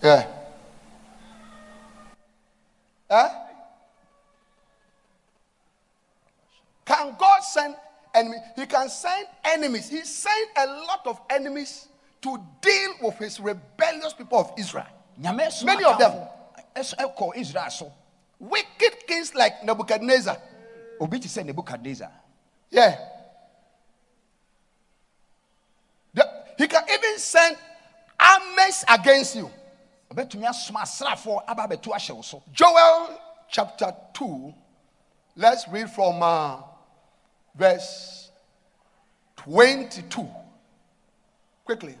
[0.00, 0.26] Yeah.
[3.10, 3.28] Huh?
[6.84, 7.74] Can God send
[8.14, 8.40] enemies?
[8.54, 9.88] He can send enemies.
[9.88, 11.88] He sent a lot of enemies
[12.22, 14.86] to deal with his rebellious people of Israel.
[15.16, 16.28] Many of them.
[16.76, 17.12] israel
[18.40, 20.36] Wicked kings like Nebuchadnezzar.
[21.00, 22.10] obi te sɛ nebukadnezar
[22.70, 22.96] Yeah.
[26.14, 27.56] The- he can even send
[28.18, 29.50] armies against you.
[32.52, 33.20] Joel
[33.50, 34.54] chapter 2,
[35.36, 36.62] let's read from uh,
[37.54, 38.30] verse
[39.36, 40.28] 22.
[41.64, 41.96] Quickly.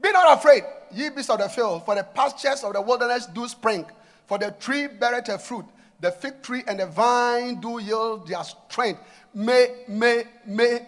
[0.00, 3.48] Be not afraid, ye beasts of the field, for the pastures of the wilderness do
[3.48, 3.84] spring,
[4.26, 5.64] for the tree beareth a fruit,
[6.00, 9.00] the fig tree and the vine do yield their strength.
[9.34, 10.86] May, may, may,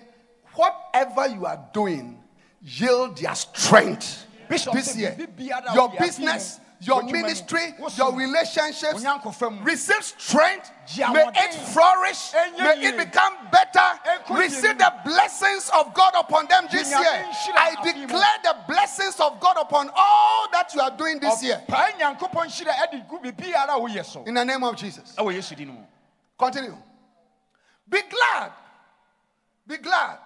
[0.55, 2.19] whatever you are doing,
[2.63, 5.17] yield their strength Bishop, this year.
[5.75, 9.05] Your business, your ministry, your relationships,
[9.63, 10.71] receive strength.
[10.99, 12.33] May it flourish.
[12.59, 13.99] May it become better.
[14.31, 16.99] Receive the blessings of God upon them this year.
[17.57, 21.63] I declare the blessings of God upon all that you are doing this year.
[21.69, 25.15] ɔpae nyankopɔn hyira ɛde gu biribiara a woyɛ so In the name of Jesus.
[25.17, 25.85] ɛwɔ yesu din mu
[26.39, 26.77] Continue.
[27.89, 28.53] Be glad.
[29.67, 30.19] Be glad.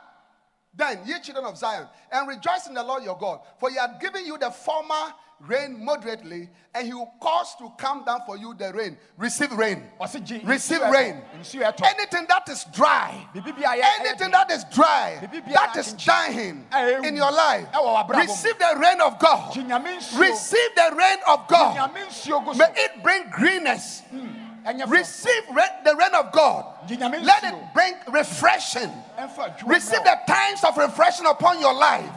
[0.74, 4.00] Then, ye children of Zion, and rejoice in the Lord your God, for he hath
[4.00, 8.54] given you the former rain moderately, and he will cause to come down for you
[8.54, 8.96] the rain.
[9.18, 9.82] Receive rain.
[10.00, 11.20] Receive rain.
[11.34, 15.50] Anything that is dry, Biribi bi a ɛyɛ- ɛyɛ anything that is dry, Biribi bi
[15.50, 16.66] a that is dying
[17.04, 18.20] in your life, Ɛwɔ w'abrabɔ mu.
[18.22, 19.52] receive the rain of God.
[19.52, 21.76] gye nyame nsuo Receive the rain of God.
[21.76, 24.02] nyame nsuo gu so May it bring greenness.
[24.14, 24.41] fɛ
[24.86, 25.42] Receive
[25.84, 26.66] the rain of God.
[26.88, 28.90] Let it bring refreshing.
[29.66, 32.10] Receive the times of refreshing upon your life.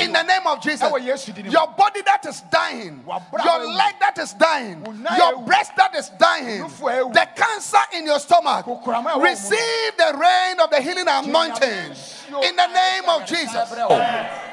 [0.00, 0.88] In the name of Jesus.
[0.88, 1.52] Ɛwɔ Yesu din mu.
[1.52, 4.82] Your body that is dying, your leg that is dying,
[5.16, 8.64] your breast that is dying, the cancer in your stomach.
[8.64, 9.24] Kokorama ɛwɔ wo mu.
[9.24, 11.94] Receive the rain of the healing anointing.
[12.42, 14.49] In the name of Jesus.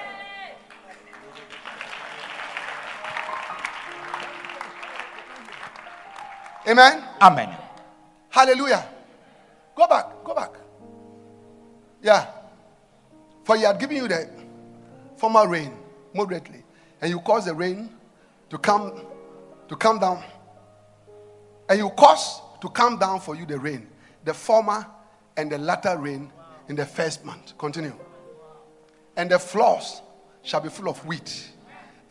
[6.68, 7.02] Amen.
[7.22, 7.56] amen
[8.30, 8.86] Hallelujah.
[9.76, 10.24] Go back.
[10.24, 10.52] Go back.
[12.02, 12.28] Yeah.
[13.44, 14.30] For he had given you the
[15.16, 15.74] former rain
[16.14, 16.64] moderately,
[17.02, 17.90] and you cause the rain
[18.50, 19.02] to come
[19.70, 20.24] to come down,
[21.70, 23.88] and you cause to come down for you the rain,
[24.26, 24.86] the former
[25.38, 26.32] and the latter rain
[26.68, 27.58] in the first month.
[27.58, 27.94] Continue.
[29.16, 30.02] And the floors
[30.44, 31.50] shall be full of wheat,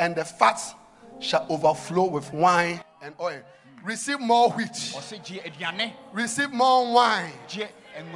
[0.00, 0.74] and the fats
[1.20, 3.42] shall overflow with wine and oil.
[3.84, 4.72] Receive more wheat.
[4.72, 7.32] ɔse gye aduane Receive more wine.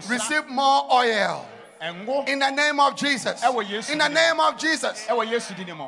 [0.09, 1.47] Receive more oil.
[1.81, 3.43] In the name of Jesus.
[3.91, 5.07] In the name of Jesus.
[5.07, 5.87] ɛwɔ yesu din mu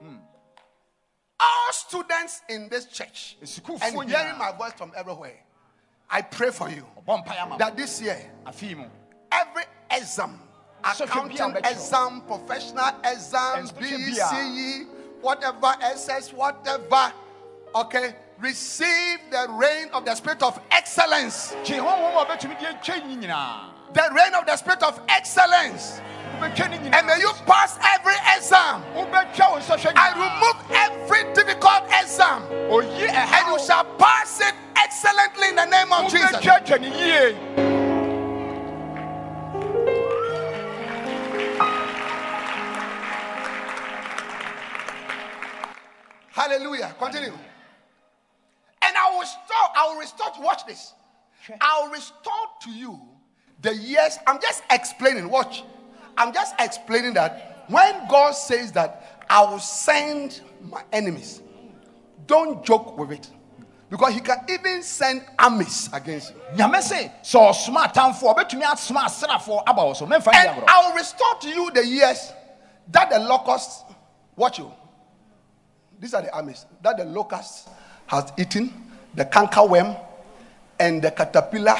[0.00, 0.16] hmm.
[1.40, 3.36] All students in this church
[3.82, 5.40] and hearing my voice from everywhere,
[6.08, 7.58] I pray for you ɔbɔ mpaeɛ ama mo.
[7.58, 10.38] that this year, every exam,
[10.84, 11.70] accounting bi a wobɛtwerɛ.
[11.72, 14.86] exam, professional exam, Sɔhwɛ bi a- BCE,
[15.20, 17.12] whatever SS, whatever,
[17.74, 21.54] okay, receive the reign of the spirit of excellence.
[21.64, 21.80] The
[24.12, 26.00] reign of the spirit of excellence.
[26.40, 28.82] And may you pass every exam.
[29.96, 32.42] I remove every difficult exam.
[32.50, 36.40] And you shall pass it excellently in the name of Jesus.
[46.32, 46.94] Hallelujah.
[46.98, 47.32] Continue.
[49.24, 50.92] And I will restore, I will restore, watch this.
[51.60, 53.00] I will restore to you
[53.62, 54.18] the years.
[54.26, 55.62] I'm just explaining, watch.
[56.16, 61.42] I'm just explaining that when God says that I will send my enemies,
[62.26, 63.30] don't joke with it.
[63.90, 66.40] Because he can even send armies against you.
[66.56, 70.24] nyame se sɛ ɔsoma atamfoɔ ɔbɛtumi asoma asrafoɔ aba wo so And
[70.66, 72.32] I will restore to you the years
[72.90, 73.84] that the locusts,
[74.36, 74.72] watch you.
[76.00, 77.68] These are the armies that the locust
[78.06, 78.72] has eaten,
[79.16, 79.98] the cankerworm,
[80.78, 81.76] and the caterpillar,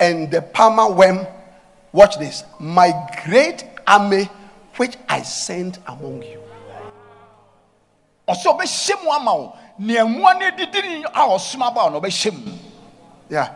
[0.00, 1.26] and the palmer worm.
[1.92, 2.44] Watch this.
[2.60, 2.92] My
[3.24, 4.28] great army
[4.78, 6.40] which I sent among you.
[8.28, 12.32] ɔsɛ ɔbɛhyɛ mu ama wo nea mmoa no adidi a ɔsoma ba wo no ɔbɛhyɛ
[12.44, 12.52] mu
[13.30, 13.54] Yeah.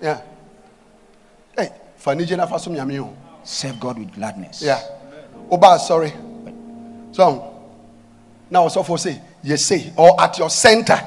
[0.00, 0.20] Yeah.
[1.56, 3.12] Hey, Fanije na fasom nyame o.
[3.42, 4.80] serve god with gladness Yeah.
[5.50, 6.12] Oba, sorry.
[7.12, 7.66] So,
[8.50, 10.98] now so for say, yes, say, or at your center,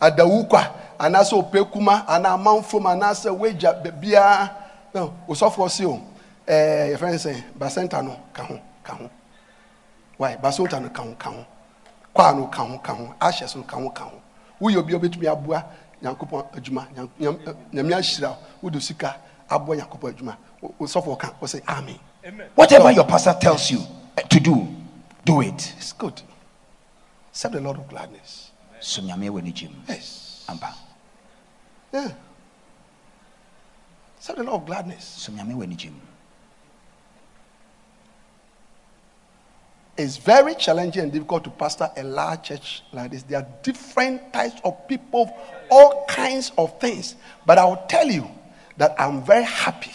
[0.00, 4.50] at the Ukwa, and also Pekuma, and a mount from an answer wager, bia.
[4.94, 6.00] No, also for you.
[6.46, 9.10] Eh, your friend say, Basenta no, kaho, kaho.
[10.16, 10.36] Why?
[10.36, 11.46] Basota no, kaho, kaho.
[12.12, 13.14] Kwa no, kaho, kaho.
[13.20, 14.20] Ashes no, kaho, kaho.
[14.60, 15.64] Wo yo bi obetumi aboa
[16.02, 16.86] Nyankopɔn adwuma,
[17.72, 19.16] nyame ahyira wo de sika
[19.48, 20.36] aboa Nyankopɔn adwuma.
[20.60, 21.98] Wo sɔfo ka, wo say amen.
[22.54, 23.80] whatever your pastor tells you
[24.16, 24.66] eh, to do
[25.24, 26.20] do it It's good.
[27.32, 28.50] Serve the Lord of gladness.
[28.80, 30.44] som nyame wɔ Yes.
[30.48, 30.74] ampa
[31.92, 32.12] Yeah.
[34.18, 35.04] Serve the Lord of gladness.
[35.04, 35.92] som nyame wɔ
[39.96, 43.22] It's very challenging and difficult to pastor a large church like this.
[43.24, 45.30] There are different types of people,
[45.70, 47.14] all kinds of things.
[47.44, 48.28] But I will tell you
[48.78, 49.92] that I'm very happy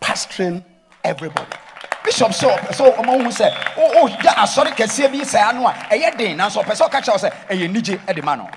[0.00, 0.64] pastoring
[1.04, 1.56] everybody.
[2.04, 6.16] Bishop sɛ ɔpɛ sɛ ɔma hu sɛ ɔgya asɔre kɛseɛ bi sɛ ano a ɛyɛ
[6.16, 8.48] den nanso ɔpɛ sɛ ɔka kyerɛ wo sɛ ɛyɛ nigye de ma no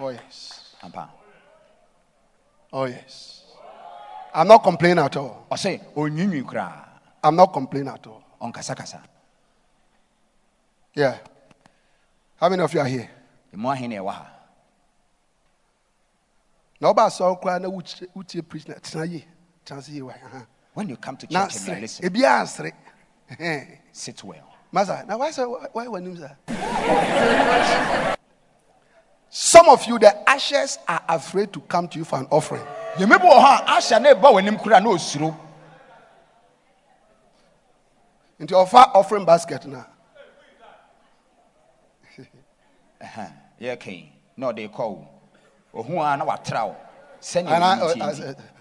[0.00, 0.74] Oh, yes.
[0.82, 1.08] ampa
[2.72, 3.42] Oh, yes.
[4.32, 5.46] I'm not complaining at all.
[5.50, 6.84] ɔsɛ ɔnwiinwii koraa
[7.24, 8.22] I'm not complaining at all.
[8.40, 9.00] ɔnkasakasa
[10.94, 11.18] Yeah.
[12.40, 13.10] How many of you are here?
[13.54, 14.26] ɛmu ahe na ɛwɔ ha
[16.80, 19.24] na ɔba asɔre koraa na wotie preach na tena yie
[19.64, 20.12] tena se yie wa
[20.78, 22.72] when you come to church and you listen ebiara sere
[23.32, 23.78] Ɛhɛn.
[23.92, 24.48] sit well.
[24.72, 26.28] Masa na why sɛ why wɔ anim sa?
[29.28, 32.62] Some of you the ashes are afraid to come to you for an offering.
[32.96, 35.34] You may wɔ hɔ a ahyɛ na ɛba w'anim koraa na ɔsuro
[38.40, 39.82] nti ɔfa offering basket na.
[43.60, 45.08] Yɛ kan na ɔde kɔ wo
[45.82, 46.76] ɔhu a na watra wo
[47.20, 48.57] sɛnea ana ɛmu tie nti.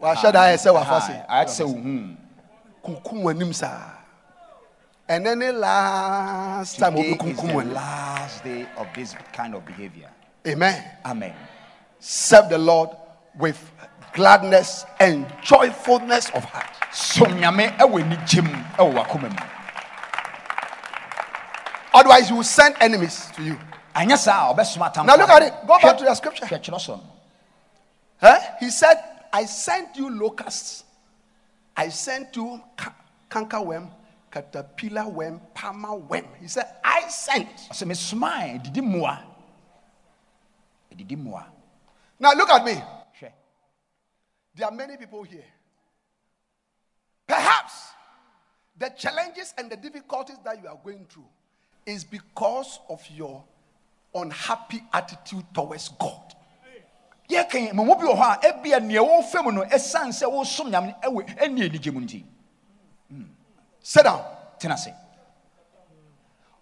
[0.00, 2.16] Wahyɛ da ayɛ sɛ wafa se ayɛ te sɛ wohu
[2.82, 3.92] kunkum w'anim saa.
[5.08, 10.10] Ɛnɛ ne last time obi Today is the last day of this kind of behavior.
[10.46, 10.82] Amen.
[11.04, 11.32] Amen.
[12.00, 12.90] Serve the lord
[13.38, 13.70] with
[14.12, 16.66] gladness and joyfulness of heart.
[16.92, 19.46] Som nyame ɛwɔ anigyem ɛwɔ w'akoma mu.
[21.94, 23.58] Otherwise you will send enemies to you.
[23.94, 25.54] Anyɛ saa a ɔbɛsoma atamfo Now look at it.
[25.66, 26.46] Go back to the scripture.
[26.46, 27.00] hwɛ kyerɛ so?
[28.60, 28.96] He said,
[29.36, 30.84] I sent you locusts.
[31.76, 32.94] I sent you ca-
[33.30, 33.90] cankerworm,
[34.30, 36.24] caterpillar worm, palmer worm.
[36.40, 37.54] He said, I sent.
[37.70, 39.22] ɔsɛ mesomaa ɛdidi mmoa
[40.90, 41.44] ɛdidi mmoa
[42.18, 42.72] Now look at me.
[43.20, 43.30] hwɛ
[44.54, 45.44] There are many people here.
[47.26, 47.74] Perhaps
[48.78, 51.28] the challenges and the difficulties that you are going through
[51.84, 53.44] is because of your
[54.14, 56.35] unhappy attitude towards God.
[57.28, 60.94] Yɛkan mamo bi wɔ hɔ a ebia nea wɔfa mu no ɛsiane sɛ wosom nyame
[61.02, 62.24] ɛwɔ ɛne anigye mu nti
[63.82, 64.20] Sit down.
[64.58, 64.88] tena ase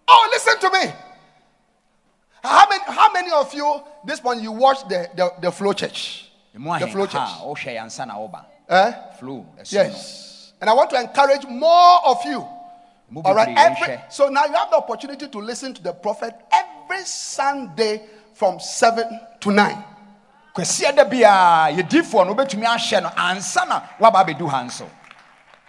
[0.07, 0.93] Oh, listen to me.
[2.43, 6.29] How many, how many of you, this one, you watch the, the, the flow church?
[6.53, 7.29] The flow church.
[7.41, 8.91] wohwɛ yansa na woba Eh?
[9.19, 10.53] flow Yes.
[10.61, 12.45] And I want to encourage more of you
[13.23, 13.55] All right.
[13.57, 18.01] Every, so now you have the opportunity to listen to the prophet every Sunday
[18.33, 19.83] from 7 to 9.
[20.55, 24.85] Kwasiɛ da biara yɛdifoɔ no wobɛtumi ahyɛ no ansa na woaba abɛdu ha nso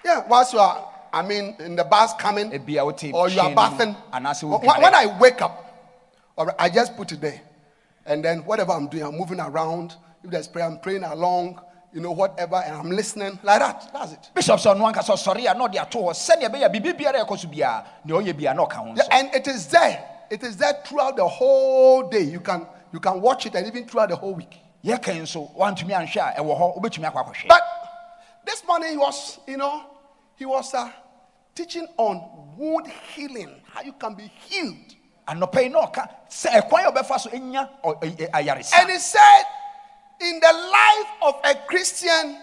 [0.07, 3.51] Yeah, whilst you are, I mean, in the bus coming, ebia wote or you are
[3.51, 3.93] no bathing.
[4.13, 7.41] When, I wake up, right, I just put it there.
[8.05, 9.97] And then whatever I'm doing, I'm moving around.
[10.23, 11.61] If there's prayer, I'm praying along,
[11.93, 13.91] you know, whatever, and I'm listening like that.
[13.93, 14.31] That's it.
[14.33, 17.39] bishop sɛ ɔno ankasa ɔsɔre a na ɔde ato hɔ sɛnea ɛbɛyɛ biribi biara a
[17.39, 20.05] so biara nea ɔyɛ biara na ɔka ho Yeah, and it is there.
[20.31, 22.23] It is there throughout the whole day.
[22.23, 24.61] You can you can watch it and even throughout the whole week.
[24.87, 27.63] Yɛka nso woantumi anhwɛ a ɛwɔ hɔ wobɛtumi akɔ akɔhwɛ But
[28.45, 29.83] this morning he was, you know,
[30.37, 30.91] he was uh,
[31.55, 32.23] teaching on
[32.57, 34.95] wound healing, how you can be healed.
[35.29, 38.91] anɔpa yi na ɔka sɛ ɛkwan a ɔbɛfa so ɛnya ɔ- ɛ- ɛ- ayaresa And
[38.91, 39.43] he said,
[40.21, 42.39] in the life of a Christian,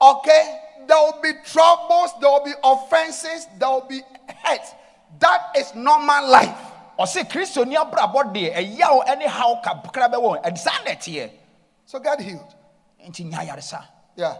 [0.00, 4.00] okay, there will be troubles, there will be offenses, there will be
[4.42, 4.60] hurt.
[5.20, 6.58] That is normal life.
[6.98, 11.30] ɔse kristoni abrabɔ deɛ ɛyaw ne haw kakra bɛwɔ ɛde saa na ɛteɛ
[11.86, 12.54] So get healed.
[13.08, 13.84] nti nya ayaresa
[14.16, 14.36] Yeah.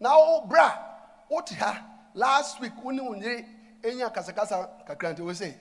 [0.00, 0.72] Now, bra,
[1.28, 1.82] what ha?
[2.14, 3.44] Last week, when you
[3.82, 5.54] enya kasakasa kakranti, we say,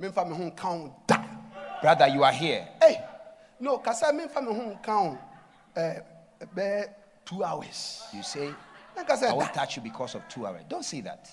[0.00, 1.16] memfa me ho count da.
[1.80, 2.96] brother you are here Hey,
[3.60, 5.18] no, kasa memfa me ho count.
[5.76, 6.00] Eh,
[6.54, 6.82] be
[7.24, 8.02] two hours.
[8.12, 8.52] you say
[8.96, 9.46] i will da.
[9.48, 11.30] touch you because of two hours don't say that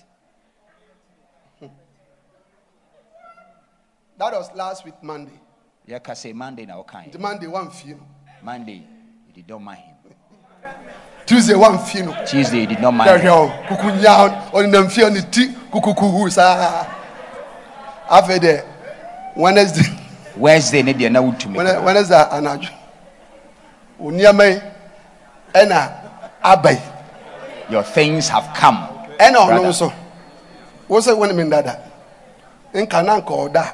[4.18, 5.38] That was last week Monday.
[5.86, 8.00] yɛka sɛ monday na ɔkae The Monday one few.
[8.46, 8.80] Monday
[9.26, 10.14] you did not mind him
[11.26, 12.14] Tuesday one few.
[12.24, 15.48] tuesday you did not mind There him you kuku nyaw on them fear the tea
[15.72, 16.86] kuku kuku sa.
[18.08, 18.64] After the
[19.34, 19.82] Wednesday.
[20.36, 22.70] wednesday ne deɛ na wotumi Wed- Wednesday anadwo.
[24.00, 24.60] Oniama yi
[25.52, 25.90] ɛna
[26.44, 26.80] abai.
[27.68, 28.78] your things have come
[29.18, 29.68] ɛna ɔno Brother.
[29.68, 29.92] nso
[30.86, 31.80] wo sɛ wone me dada
[32.72, 33.72] nka na nka ɔda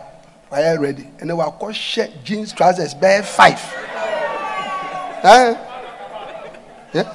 [0.50, 3.60] wayɛ ready ɛnɛ wakɔhyɛ jeans trousers bɛyɛ five?
[5.24, 7.14] Yeah.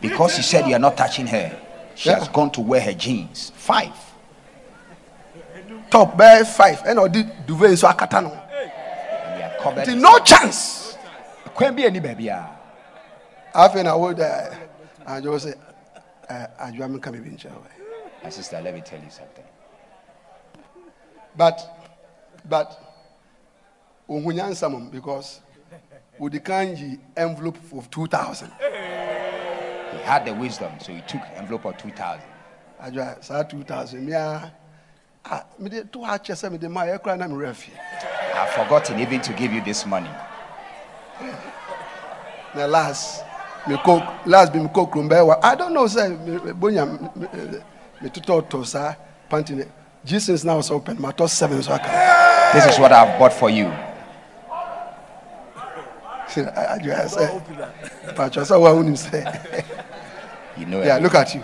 [0.00, 1.60] because he said you are not touching her
[1.94, 2.18] she Yeah.
[2.18, 3.52] has gone to wear her jeans.
[3.54, 3.92] Five.
[5.90, 6.82] Top bɛyɛ five.
[6.82, 8.30] Ɛna ɔde duvet nso akata no.
[8.30, 10.96] And you are covered no chance.
[11.54, 12.48] Kwan bi ani baabiara
[13.54, 14.56] afei na wo dɛ
[15.06, 15.54] adwo wo sɛ
[16.28, 17.62] eh, adwoa meka biribi nkyerɛ wo
[18.24, 19.44] my sister let me tell you something.
[21.36, 21.60] But
[22.48, 22.76] but
[24.08, 25.40] ohu nyansa mom because
[26.18, 28.50] wodi kan yi envelope of 2000
[29.92, 32.20] he had the wisdom so he took envelope of 2000
[32.82, 34.50] adwa saa 2000 mea
[35.30, 37.72] ah, mede to ha kyɛ sɛ mede ma yɛ kora na merɛ fie
[38.34, 40.10] i've forgotten even to give you this money.
[42.54, 43.24] Na last
[43.66, 45.38] me coke last bi me bɛyɛ wa.
[45.42, 47.60] I don't know me- me- bonya me- me-
[48.02, 48.94] metotɔtɔ saa
[49.30, 49.66] panty
[50.04, 53.32] jesus na wɔ sɛ wopɛ no matɔ seven so aka this is what i've bought
[53.32, 53.66] for you
[56.26, 56.94] adwa
[58.16, 59.20] patwɛ sɛ woa wonim sɛ
[60.56, 61.42] you know yeah look at you.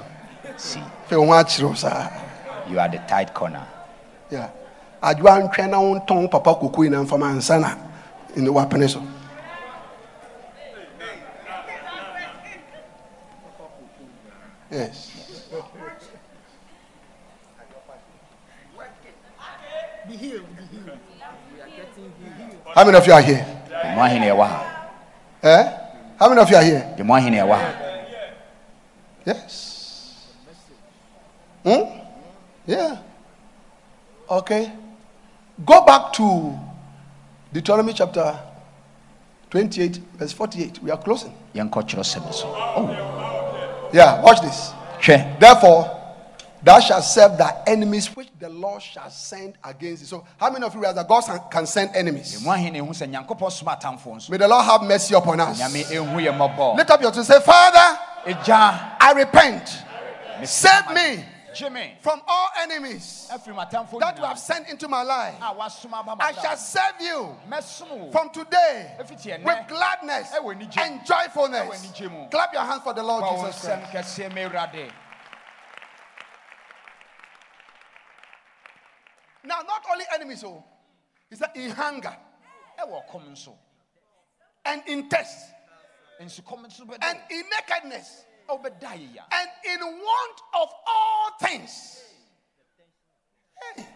[0.57, 0.83] See.
[1.11, 3.66] You are the tight corner.
[4.31, 4.51] Yeah.
[5.03, 7.74] Adwoa ntwɛn na wo papa koko yi na mfama ansa na
[8.37, 9.03] ne wapene so
[14.70, 15.07] yes.
[22.74, 23.59] How many of you are here?
[23.91, 24.70] The more ahene
[25.43, 25.72] Eh?
[26.18, 26.95] How many of you are here?
[26.97, 27.59] the more ahene ɛwɔ
[29.26, 30.16] Yes.
[31.62, 31.82] Hmm?
[32.66, 32.97] Yeah.
[34.30, 34.72] Okay.
[35.64, 36.59] Go back to
[37.53, 38.38] Deuteronomy chapter
[39.51, 40.82] 28, verse 48.
[40.82, 41.34] We are closing.
[41.55, 44.72] yɛnkɔ kyerɛsɛm so oh Yeah, watch this.
[45.41, 45.99] Therefore,
[46.62, 50.06] thou shalt serve thy enemies which the Lord shall send against thee.
[50.08, 52.42] So, how many of you realize that God can- send enemies?
[52.44, 55.61] mo ahene hu sɛ nyankopɔn soma atamfoɔ nso May the Lord have mercy upon us.
[55.61, 57.22] nyame ɛhu yɛ mmɔbɔ Lift up your two.
[57.22, 59.68] Say, Father, I repent.
[60.44, 61.24] Save me
[61.72, 65.34] me from all enemies that you have sent into my life.
[65.40, 67.36] a wasoma aba I shall serve you
[68.12, 71.68] from today with gladness and joyfulness.
[71.68, 72.28] Ɛwɔ anigye mu.
[72.28, 73.90] Clap your hands for the Lord Jesus Christ.
[73.92, 74.90] kɛseɛ ma awurade
[79.45, 80.62] Now, not only enemies, oh,
[81.28, 82.14] he said in hunger
[82.80, 83.53] nso
[84.64, 85.36] and in thirst
[86.18, 86.30] and
[87.30, 92.01] in nakedness yɛya and in want of all things.
[93.76, 93.86] Hey.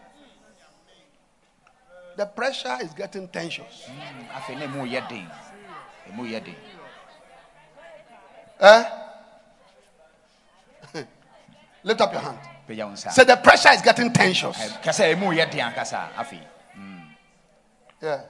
[2.15, 3.85] The pressure is getting tensions.
[4.33, 5.29] afei na ɛmu yɛ den
[6.09, 6.55] ɛmu yɛ den
[8.57, 8.83] Eh?
[11.83, 12.54] Lift up your hand.
[12.67, 14.55] Pagya wo nsa Say the pressure is getting tensions.
[14.83, 16.41] Ka sɛ ɛmu yɛ den ankasa afei
[18.01, 18.21] Yeah.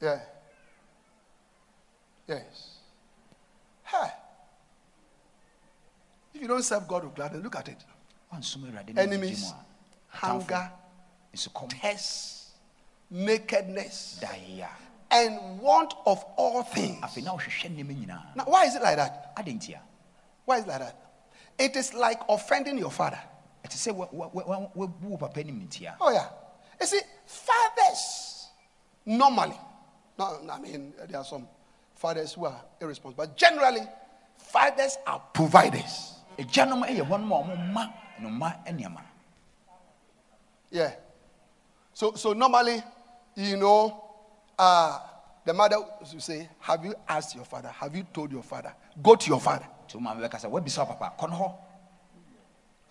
[0.00, 0.20] Yeah.
[2.26, 2.76] Yes.
[3.84, 4.08] Hey.
[6.34, 7.84] If you don't serve God with gladness, look at it.
[8.32, 9.52] wansom awurade ne Enemies,
[10.08, 10.70] hunger,
[11.34, 12.48] thirst,
[13.10, 14.20] nakedness,
[15.12, 17.00] and want of all things.
[17.02, 19.32] afei na wohwehwɛ nneɛma nyinaa Now, why is it like that?
[20.44, 20.96] Why is it like that?
[21.58, 23.20] It is like offending your father.
[26.00, 26.28] Oh yeah.
[26.80, 28.48] You see, fathers
[29.06, 29.56] normally,
[30.18, 31.46] no, I mean there are some
[31.94, 33.82] fathers who are irresponsible, but generally,
[34.38, 36.14] fathers are providers.
[36.38, 37.86] agyanom yɛ hɔnom a ɔmo ma
[38.20, 39.02] no ma nneɛma
[40.70, 40.94] Yeah.
[41.92, 42.82] So so normally,
[43.36, 44.01] you know,
[44.62, 44.98] uh,
[45.44, 47.68] the mother will say, Have you asked your father?
[47.68, 48.72] Have you told your father?
[49.02, 49.66] Go to your father.
[49.86, 51.54] nti wo maame bɛka sɛ woabisa wo papa kɔ no hɔ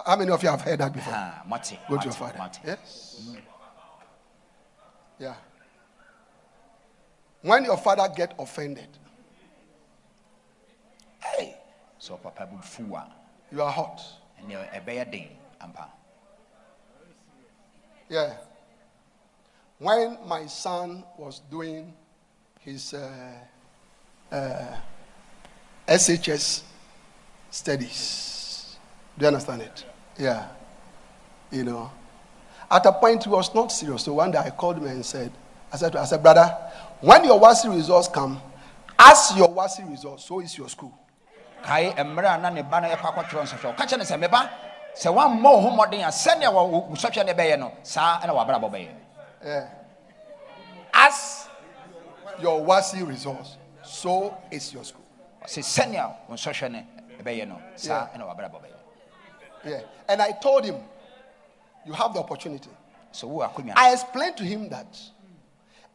[0.06, 1.14] How many of you have heard that before?
[1.16, 1.44] Ah,
[1.88, 2.40] Go to your father.
[2.40, 2.60] mate.
[2.66, 3.22] Yes.
[5.20, 5.36] Yeah.
[7.44, 8.90] When your father get offended,
[11.24, 11.56] hey,
[12.02, 14.02] sɛ wo papa a you are hot.
[14.44, 15.38] ɛneɛ ɛbɛyɛ den
[18.10, 18.34] Yeah.
[19.82, 21.92] When my son was doing
[22.60, 23.34] his uh,
[24.32, 24.76] uh,
[25.88, 26.62] SHS
[27.50, 28.78] studies,
[29.18, 29.84] do you understand it?
[30.20, 30.50] Yeah.
[31.50, 31.92] You know,
[32.70, 34.04] at a point he was not serious.
[34.04, 35.32] So one day I called him and said,
[35.74, 36.56] I said, I said, brother,
[37.00, 38.40] when your WASSCE results come,
[39.00, 40.94] as your WASSCE results, so is your school.
[41.66, 44.50] kae mmerɛ na ne ba no yɛkɔ akɔtwerɛ nsɔhwɛ ɔka kyɛ no sɛ meba
[44.98, 48.70] sɛ woammɔ wo ho mmɔden a sɛnea wo sɔhwɛ no bɛyɛ no saa ɛna wabrabɔ
[48.74, 49.01] bɛyɛ
[49.44, 49.70] Yeah.
[50.94, 51.48] As
[52.42, 55.02] your WASSCE resource, so is your school.
[55.44, 56.84] ɔsɛ sɛnea wo nsɔhwɛ no
[57.20, 58.72] ɛbɛyɛ no saa ɛna wabrabɔ bɛyɛ
[59.64, 59.82] Yeah.
[60.08, 60.78] And I told him,
[61.86, 62.70] you have the opportunity.
[63.12, 63.42] So
[63.76, 65.00] I explained to him that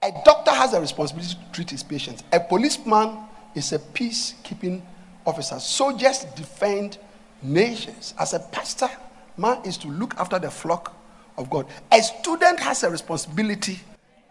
[0.03, 2.23] a doctor has a responsibility to treat his patients.
[2.33, 3.19] A policeman
[3.55, 4.83] is a peacekeeping
[5.27, 5.59] officer.
[5.59, 6.99] Soldiers defend
[7.43, 8.15] nations.
[8.19, 8.89] As a pastor,
[9.37, 10.95] man is to look after the flock
[11.39, 11.67] of God.
[11.93, 13.79] A student has a responsibility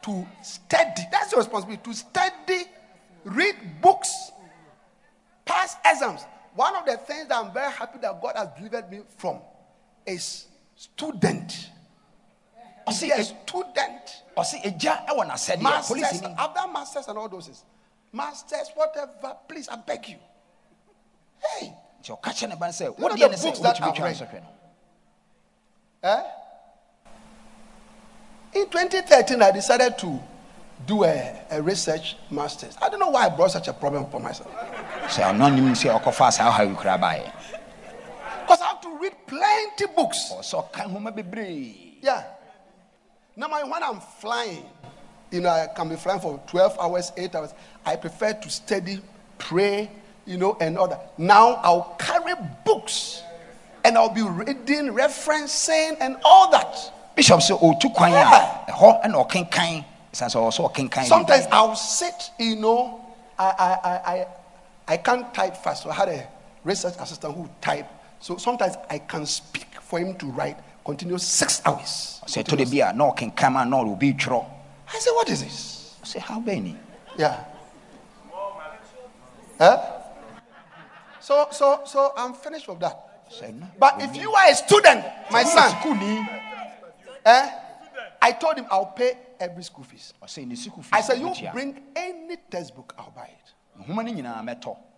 [0.04, 1.02] to study.
[1.12, 2.64] That's your responsibility to study,
[3.24, 4.32] read books,
[5.46, 6.26] pass exams.
[6.56, 9.40] One of the things that I'm very happy that God has delivered me from
[10.06, 11.70] is student.
[12.88, 14.24] I see a student.
[14.38, 17.64] agya ɛwɔ n'asɛdeɛ Masters, done masters and all those things.
[18.14, 20.18] Masters, whatever, please, I beg you.
[21.60, 24.44] Hey, nti ɔka kyɛ ne ba no sɛ You know the books that I've read?
[26.04, 26.24] eh?
[28.56, 30.18] In 2013, I decided to
[30.88, 32.78] do a, a research masters.
[32.82, 34.50] I don't know why I brought such a problem for myself.
[35.08, 37.32] sɛ ɔno nim sɛ ɔkɔfaa saa ɔhaw yi koraa baeɛ
[38.42, 40.32] Because I have to read plenty books.
[40.32, 42.24] ɔwɔ sɛ ɔka nhoma bebree Yeah.
[43.36, 44.66] Normally, when I'm flying,
[45.32, 47.54] you know, I can be flying for 12 hours, 8 hours.
[47.86, 49.02] I prefer to study,
[49.38, 49.92] pray,
[50.26, 51.20] you know, and all that.
[51.20, 52.34] Now I'll carry
[52.64, 53.22] books
[53.84, 56.92] and I'll be reading, referencing, and all that.
[57.16, 58.66] Bishop sɛ ɔtu oh, kwan Yeah.
[58.68, 61.48] a ɛhɔ ɛna ɔkenkan ɛsiane sɛ ɔwɔ sɛ ɔkenkan Sometimes.
[61.52, 63.02] I'll sit, you know,
[63.38, 64.28] I, I, I, I,
[64.88, 65.84] I can't type fast.
[65.84, 66.28] So I had a
[66.64, 67.88] research assistant who type.
[68.20, 72.22] So sometimes I can speak for him to write, continue six hours.
[72.26, 74.46] sɛ ɛtɔ da bi a na ɔkenkan ma na ɔde obi twerɛ
[74.94, 75.96] I said, What is this?
[76.04, 76.78] sɛ how many
[77.18, 77.44] Yeah.
[79.58, 79.82] Huh?
[81.22, 83.00] So, so, so I'm finished with that.
[83.42, 85.72] no But if you are a student, my son,
[87.26, 87.50] eh,
[88.22, 90.14] I told him I'll pay every school fees.
[90.22, 93.54] I said, You bring any textbook, I'll buy it.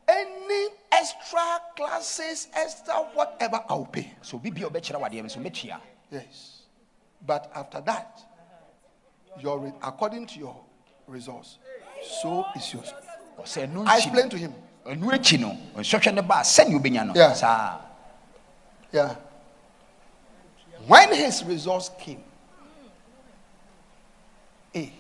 [0.10, 4.12] Any extra classes, extra whatever, I'll pay.
[4.22, 5.80] so mɛtua
[6.12, 6.62] Yes.
[7.26, 8.22] But after that,
[9.40, 10.56] your according to your
[11.08, 11.58] results,
[12.22, 12.94] so is yours.
[13.88, 14.54] I explained to him.
[14.86, 15.40] ɛno akyi
[20.88, 22.24] When his results came,
[24.74, 24.94] Hey.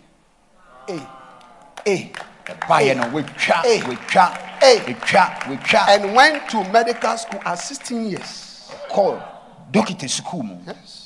[4.85, 8.71] wɔtwa wɔtwa and went to medical school at 16 years.
[9.71, 11.03] dɔkita sukuu mu Yes.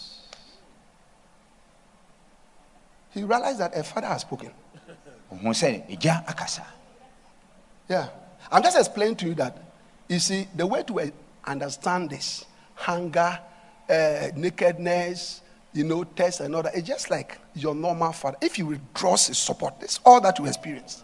[3.14, 4.52] He realized that a father has spoken.
[5.34, 6.66] ɔhu sɛ agya akasa
[7.88, 8.08] Yeah.
[8.52, 9.58] I'm just explaining to you that,
[10.08, 11.08] you see, the way to uh,
[11.46, 13.38] understand this hunger,
[13.92, 15.42] uh, nakedness,
[15.74, 18.38] you know, test and all that, it's just like your normal father.
[18.42, 21.04] If you withdraw his support, it's all that you experience.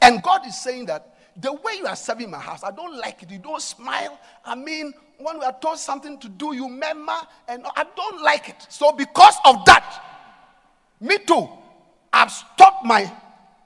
[0.00, 3.22] And God is saying that The way you are serving my house, I don't like
[3.22, 3.30] it.
[3.30, 4.18] You don't smile.
[4.44, 8.50] I mean, when we are told something to do, you murmur, and I don't like
[8.50, 8.66] it.
[8.68, 10.02] So, because of that,
[11.00, 11.48] me too,
[12.12, 13.10] I've stopped my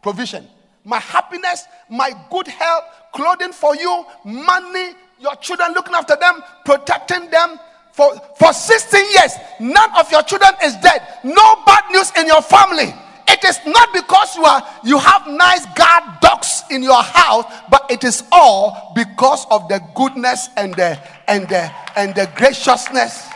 [0.00, 0.46] provision,
[0.84, 7.30] my happiness, my good health, clothing for you, money, your children, looking after them, protecting
[7.30, 7.58] them.
[7.96, 11.00] For, for 16 years, none of your children is dead.
[11.24, 12.92] No bad news in your family.
[13.26, 17.86] It is not because you are you have nice guard dogs in your house, but
[17.90, 23.26] it is all because of the goodness and the and the and the graciousness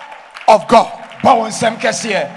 [0.46, 0.92] of God.
[1.24, 2.30] bɔ wo nsɛm kɛseɛ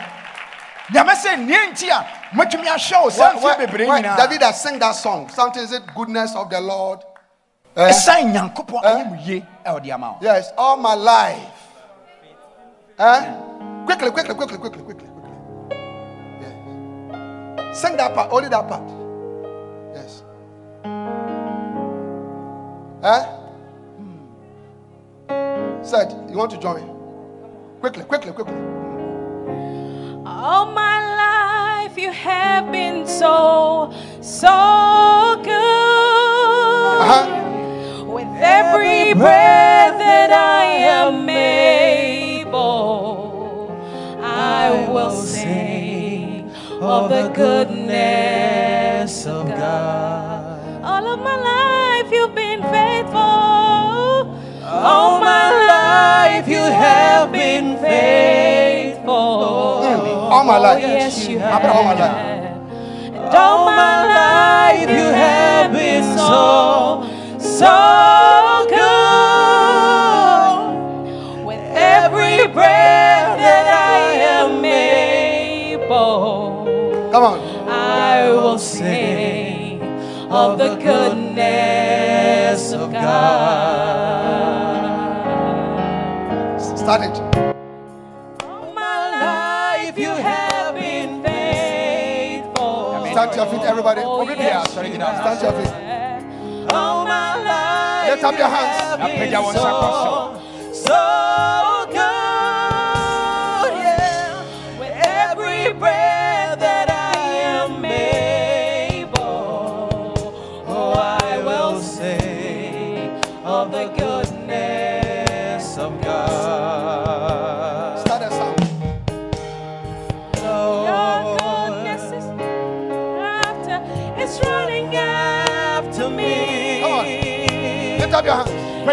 [0.94, 4.18] nyame sɛ nneɛ nti a matumi ahyɛ wo sɛ When- mfeɛ when- bebree when nyinaa
[4.18, 5.30] David has sing that song.
[5.30, 7.00] Something is it goodness of the Lord.
[7.78, 8.40] Ɛsiane eh?
[8.40, 8.88] nyankopɔn eh?
[8.90, 11.53] ayɛ mu ye a ɔde ama wo Yes, all my life.
[13.04, 13.22] Eh?
[13.86, 15.38] Quickly, quickly, quickly, quickly, quickly, quickly.
[16.40, 17.82] Yes.
[17.82, 18.90] Sing that part, only that part.
[19.94, 20.24] Yes.
[23.04, 23.26] Eh?
[25.84, 26.80] Said, you want to join?
[26.80, 26.94] Me?
[27.82, 28.56] Quickly, quickly, quickly.
[30.26, 33.92] All my life you have been so,
[34.22, 37.02] so good.
[37.04, 38.06] Uh-huh.
[38.06, 41.83] With every breath that I am able,
[44.44, 50.84] I will sing of the goodness of God.
[50.84, 53.20] All of my life you've been faithful.
[54.90, 59.14] All my life you have been faithful.
[60.34, 60.84] All my life.
[60.84, 61.64] Oh, yes, you have.
[61.64, 62.16] all my life?
[63.16, 67.04] And all my life you have been so,
[67.40, 68.53] so
[80.34, 83.08] of the goodness of God.
[86.60, 87.18] Start it.
[88.44, 93.06] All my life you have been faithful.
[93.12, 94.02] Stand to your feet, everybody.
[94.04, 95.22] Oh, Obi yes, bia, sorry, you gyina.
[95.22, 95.72] Stand to your feet.
[95.74, 96.74] have.
[96.74, 98.78] All my life Lift up your hands.
[98.82, 100.14] have Na been pagya wo nsa kɔ so,
[100.86, 100.98] so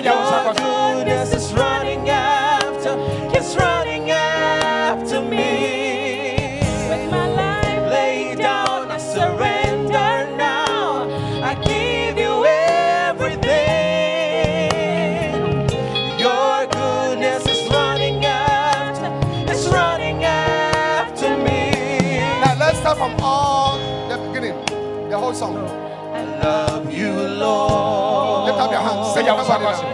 [0.02, 2.96] Your so goodness is running after,
[3.36, 6.58] it's running after me.
[6.88, 11.06] With my life laid down, I surrender now.
[11.44, 13.50] I give you everything.
[16.18, 19.10] Your goodness is running after,
[19.52, 22.20] it's running after me.
[22.40, 23.76] Now let's start from all
[24.08, 24.56] the beginning.
[25.10, 25.58] The whole song.
[26.12, 28.46] I love you, Lord.
[28.46, 29.14] Lift up your hands.
[29.14, 29.89] Sing pagya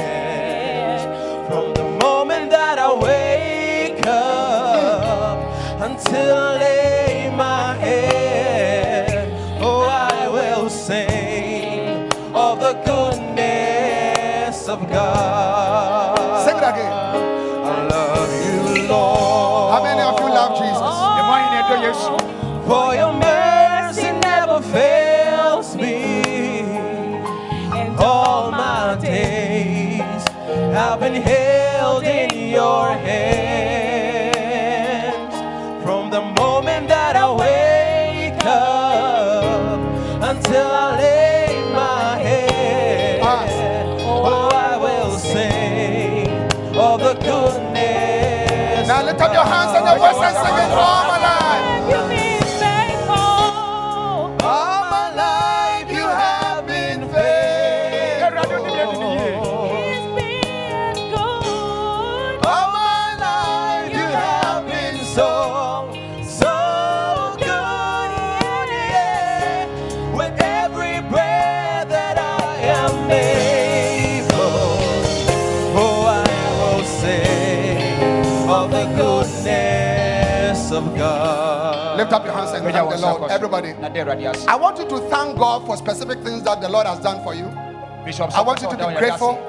[1.49, 5.39] From the moment that I wake up
[5.81, 9.33] until I lay my head,
[9.63, 16.45] oh, I will sing of the goodness of God.
[16.45, 16.93] Sing it again.
[16.93, 18.31] I love
[18.77, 19.73] you, Lord.
[19.75, 21.01] How many of you love Jesus?
[30.73, 34.25] I've been held in your hands.
[35.85, 39.81] From the moment that I wake up
[40.23, 43.21] until I lay my head.
[44.03, 46.29] Oh, I will sing
[46.77, 48.87] of the goodness.
[48.89, 50.71] Now lift up your hands and the voice and sing it
[83.93, 87.35] I want you to thank God for specific things that the Lord has done for
[87.35, 87.47] you.
[88.05, 89.47] bishop I want you to be grateful.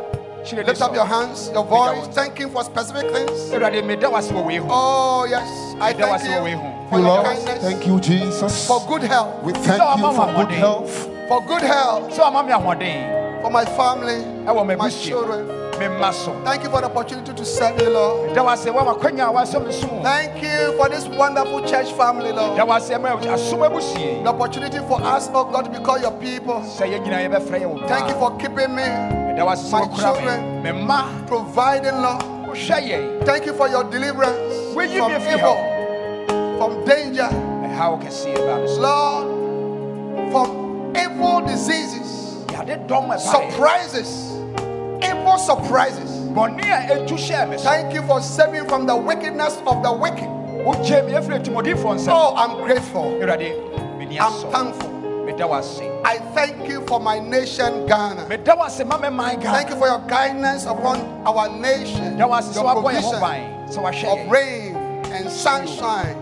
[0.52, 2.08] Lift up your hands, your voice.
[2.08, 3.30] Thank Him for specific things.
[3.54, 5.48] awurade meda wo ase wɔ wei ho Oh, yes.
[5.80, 8.68] I thank ase wɔ wei you for your kindness, thank you, Jesus.
[8.68, 11.10] for good health, We thank you for good health.
[11.28, 14.26] for good health, sɛ wama me for my family,
[14.76, 15.61] my children.
[15.82, 16.34] Me mma so.
[16.44, 18.30] Thank you for the opportunity to serve you, Lord.
[18.30, 21.92] meda wo ase wama kwanya a woasɛ me som Thank you for this wonderful church
[21.94, 22.58] family, Lord.
[22.68, 26.12] wo ase ma asom abusie The opportunity for us, oh God, to be called your
[26.20, 26.62] people.
[26.62, 29.90] sɛ yɛn nyinaa yɛbɛfrɛ yɛ wo Thank you for keeping me, meda wo ase sɛ
[29.90, 31.28] my children.
[31.28, 32.22] providing, Lord.
[33.26, 35.56] Thank you for your deliverance Will you from evil,
[36.58, 37.30] from danger,
[37.64, 44.31] ɛhaw kɛseɛ baa me so Lord, from evil diseases, yɛade dɔm ɛbaeɛ surprises,
[45.04, 46.10] evil surprises.
[46.32, 49.92] bɔne a ɛtu hyɛɛ me so Thank you for saving from the wickedness of the
[49.92, 50.28] wicked.
[50.66, 53.18] wogye me ɛfiri atimɔdifoɔ nsɛm Oh, I'm grateful.
[53.22, 54.90] I'm thankful.
[55.26, 58.28] meda wo ase I thank you for my nation, Ghana.
[58.28, 62.18] meda wo ase ma me man Thank you for your guidance upon our nation.
[62.18, 64.76] da wo ase sɛ Your woabɔ yɛn ho provision ban sɛ woahwɛ of rain
[65.14, 66.16] and sunshine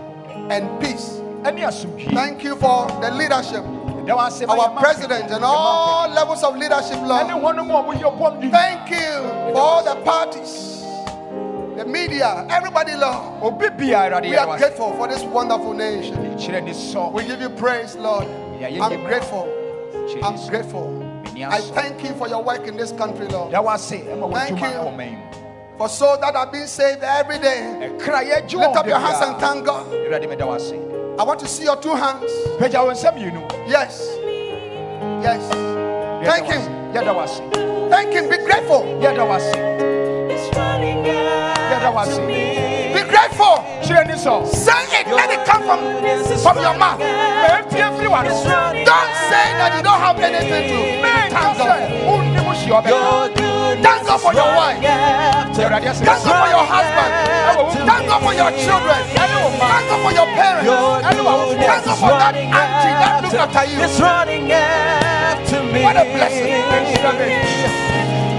[0.50, 1.20] and peace.
[1.42, 3.64] Thank you for the leadership,
[4.06, 7.26] da wo ase ma our president, and all levels of leadership, Lord.
[7.26, 10.82] hɔ no mu a moyɛ bɔm de Thank you for all the parties,
[11.76, 13.42] the media, everybody, Lord.
[13.42, 16.16] obi bia awurade We are grateful for this wonderful nation.
[16.36, 18.26] kyerɛ ne sɔ We give you praise, Lord.
[18.60, 19.48] I'm grateful.
[20.22, 21.06] I'm grateful.
[21.42, 23.52] I thank you for your work in this country, Lord.
[23.52, 25.18] da wo ase ɛma Thank you.
[25.78, 27.88] For souls that are being saved every day.
[27.98, 29.86] Lift up your hands and thank God.
[31.20, 32.30] Awurade meda wo ase I want to see your two hands.
[32.58, 34.08] pagya wo nsa mmienu Yes.
[35.22, 35.42] Yes.
[36.24, 36.60] Thank wo ase.
[36.66, 36.94] Him.
[36.94, 38.28] yɛda wo Thank Him.
[38.30, 38.82] Be grateful.
[39.00, 39.52] yɛda wo ase
[40.30, 42.92] It's running yɛda wo out ase to me.
[42.94, 43.64] Be grateful.
[43.82, 45.06] kyerɛ ne sɔ Say it.
[45.08, 45.80] Let it come from,
[46.42, 47.00] from your mouth.
[47.00, 51.58] ɛmpie firi w'ano Don't say that you don't have anything to menka thank
[52.88, 53.49] God.
[53.76, 54.84] Wonnim hyia ɔbɛka Your goodness Thank God for your wife.
[54.84, 57.12] after awurade ase Thank God for your husband.
[57.86, 59.00] Thank God for your children.
[59.14, 60.70] Thank God for your parents.
[61.66, 63.78] Thank God for that auntie that looked after you.
[63.84, 65.82] It's running after me.
[65.82, 66.50] What a blessing.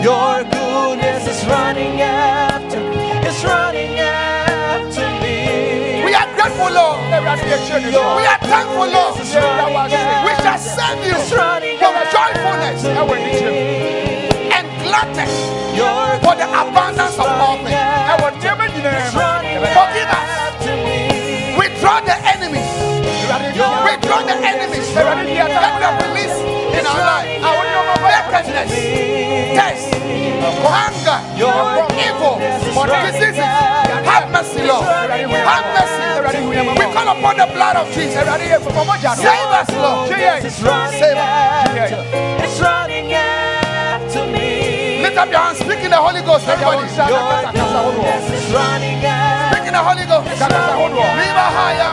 [0.03, 3.05] Your goodness is running after me.
[3.27, 6.03] It's running after me.
[6.05, 6.99] We are grateful, Lord.
[7.13, 9.13] awurade yɛkyerɛ ne We are thankful, Lord.
[9.15, 14.00] yɛda wo ase We shall serve you It's running from after joyfulness
[14.91, 15.33] ɛwɔ anikyerɛ and gladness
[15.75, 17.79] Your for the abundance of all things.
[18.11, 19.13] ɛwɔ nneɛma nyinaa It's
[19.77, 20.29] Forgive us.
[20.47, 21.55] after me.
[21.57, 22.71] We draw the enemies.
[23.85, 26.41] We draw the enemies that we have released
[26.77, 27.29] in our life.
[28.01, 28.71] Wickedness,
[29.57, 29.89] thirst,
[30.65, 31.19] hunger,
[32.05, 33.45] evil, diseases.
[34.11, 34.85] Have mercy, Lord.
[34.85, 36.47] Have mercy.
[36.47, 38.15] We call upon the blood of Jesus.
[38.15, 40.09] Save us, Lord.
[40.09, 41.91] Save us.
[42.43, 43.40] It's running me.
[45.11, 45.59] Lift up your hands.
[45.59, 46.87] Speak in the Holy Ghost, everybody.
[46.87, 49.57] Your goodness is running after.
[49.59, 50.39] Speak in the Holy Ghost.
[51.51, 51.91] Haya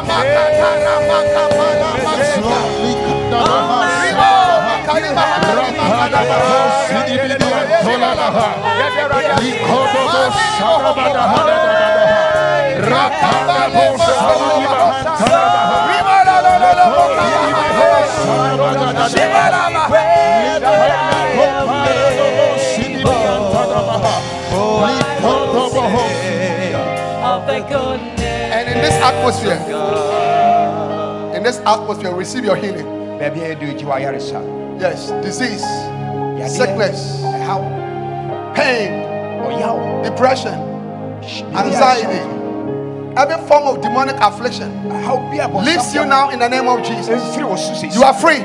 [16.25, 16.79] la la la
[19.49, 19.88] la la
[27.49, 29.57] And in this atmosphere,
[31.35, 32.85] in this atmosphere, receive your healing.
[33.19, 34.41] baabi a yɛde gyi wɔ ayaresa
[34.81, 35.65] Yes, disease,
[36.55, 39.03] sickness, ɛhaw pain,
[39.43, 40.55] ɔyaw depression,
[41.57, 42.21] anxiety,
[43.17, 46.83] every form of demonic affliction ɛhaw bi a leaves you now in the name of
[46.85, 47.09] Jesus.
[47.09, 48.45] ɛmfiri wɔ so sɛ You are free.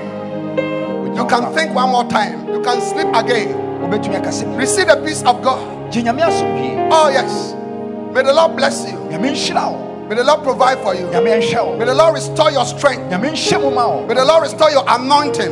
[1.16, 2.48] You can think one more time.
[2.50, 3.54] You can sleep again.
[3.84, 5.92] wobɛtumi akasɛ bi Receive the peace of God.
[5.92, 7.54] gye nyame asomdwie Oh, yes.
[8.14, 8.98] May the Lord bless you.
[9.10, 11.08] nyame nhyira wo May the Lord provide for you.
[11.08, 13.10] May the Lord restore your strength.
[13.10, 15.52] nyame nhyɛ mu ma wo May the Lord restore your anointing.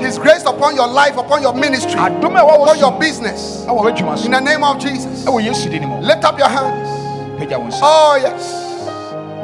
[0.00, 3.64] His grace upon your life, upon your ministry, adom a ɛwɔ upon your business.
[3.66, 5.24] ɛwɔ w'adwuma so In the name of Jesus.
[5.24, 6.88] ɛwɔ yesu din mu Lift up your hands.
[7.40, 8.62] pagya wo nsa Oh, yes.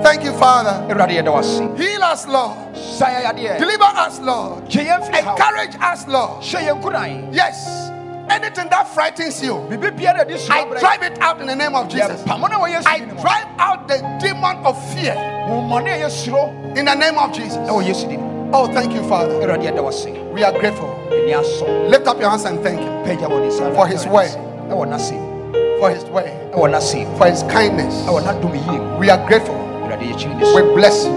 [0.05, 0.83] Thank you, Father.
[0.89, 2.57] awurade yɛda wo ase Heal us, Lord.
[2.77, 4.69] sa yɛ yadeɛ Deliver us, Lord.
[4.69, 6.43] gye yɛn firi haw Encourage us, Lord.
[6.43, 7.91] hyɛ yɛn nkuran Yes.
[8.31, 11.75] Anything that frightens you, biribi biara a ɛde I drive it out in the name
[11.75, 12.23] of Jesus.
[12.23, 15.15] yɛpamo no wɔ yesu I drive out the demon of fear
[15.49, 17.57] wo mmɔne a yɛsuro in the name of Jesus.
[17.69, 19.33] ɛwɔ yesu din mu Oh, thank you, Father.
[19.41, 20.89] awurade yɛda wo ase We are grateful.
[21.89, 24.29] Lift up your hands and thank Him pagya wɔ ne nsa For his way.
[25.81, 26.33] for His way,
[27.19, 27.95] for His kindness.
[28.07, 29.55] ɛwɔ n'adom yie mu We are grateful.
[29.57, 31.13] awurade yɛkyiri ne so We bless you.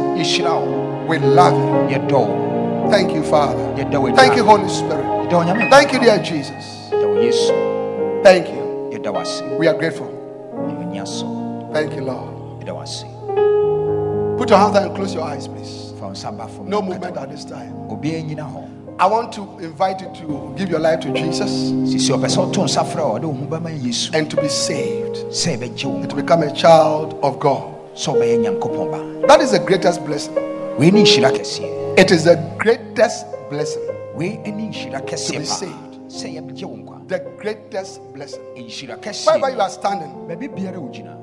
[1.07, 1.53] We love
[1.91, 2.89] you.
[2.89, 3.73] Thank you, Father.
[4.15, 5.05] Thank you, Holy Spirit.
[5.05, 6.74] yɛda wo nyame Thank you, dear Jesus.
[8.24, 8.89] Thank you.
[9.57, 10.07] We are grateful.
[11.74, 12.59] Thank you, Lord.
[14.38, 15.93] Put your hands and close your eyes, please.
[16.66, 17.74] No movement at this time.
[18.97, 21.72] I want to invite you to give your life to Jesus
[24.13, 25.18] and to be saved
[25.57, 27.74] and to become a child of God.
[29.28, 30.36] That is the greatest blessing.
[31.97, 33.82] It is the greatest blessing
[34.13, 38.41] to be saved sɛ yɛbɛgye wo nkwa The greatest blessing.
[39.25, 41.15] Wherever you are standing, baabi biara wo gyina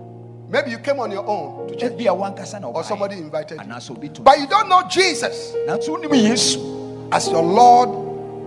[0.53, 3.59] maybe you came on your own to church, ebi a wankasa na or somebody invited
[3.59, 3.65] you.
[3.65, 7.89] anaasɛ obi to but you don't know Jesus nanso wonim yesu as your Lord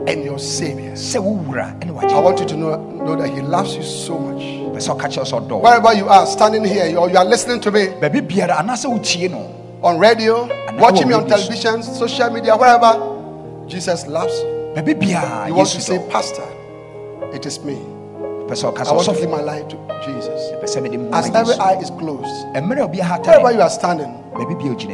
[0.07, 0.91] and your Savior.
[0.91, 4.41] sɛ wowura ɛne I want you to know, know that He loves you so much.
[4.41, 5.61] pɛ sɛ ɔka kyerɛ sɛ.
[5.61, 9.29] Wherever you are standing here, or you are listening to me baabi biara anaasɛ wotie
[9.31, 14.55] no on radio, watching me on television, social media, wherever, Jesus loves you.
[14.75, 16.43] You want to say, Pastor,
[17.33, 17.77] it is me.
[18.47, 20.51] I want to give my life to Jesus.
[21.13, 22.45] As every eye is closed,
[23.25, 24.23] wherever you are standing,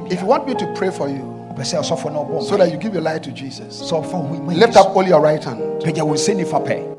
[0.09, 3.31] if you want me to pray for you, so that you give your life to
[3.31, 5.83] Jesus, lift up all your right hand.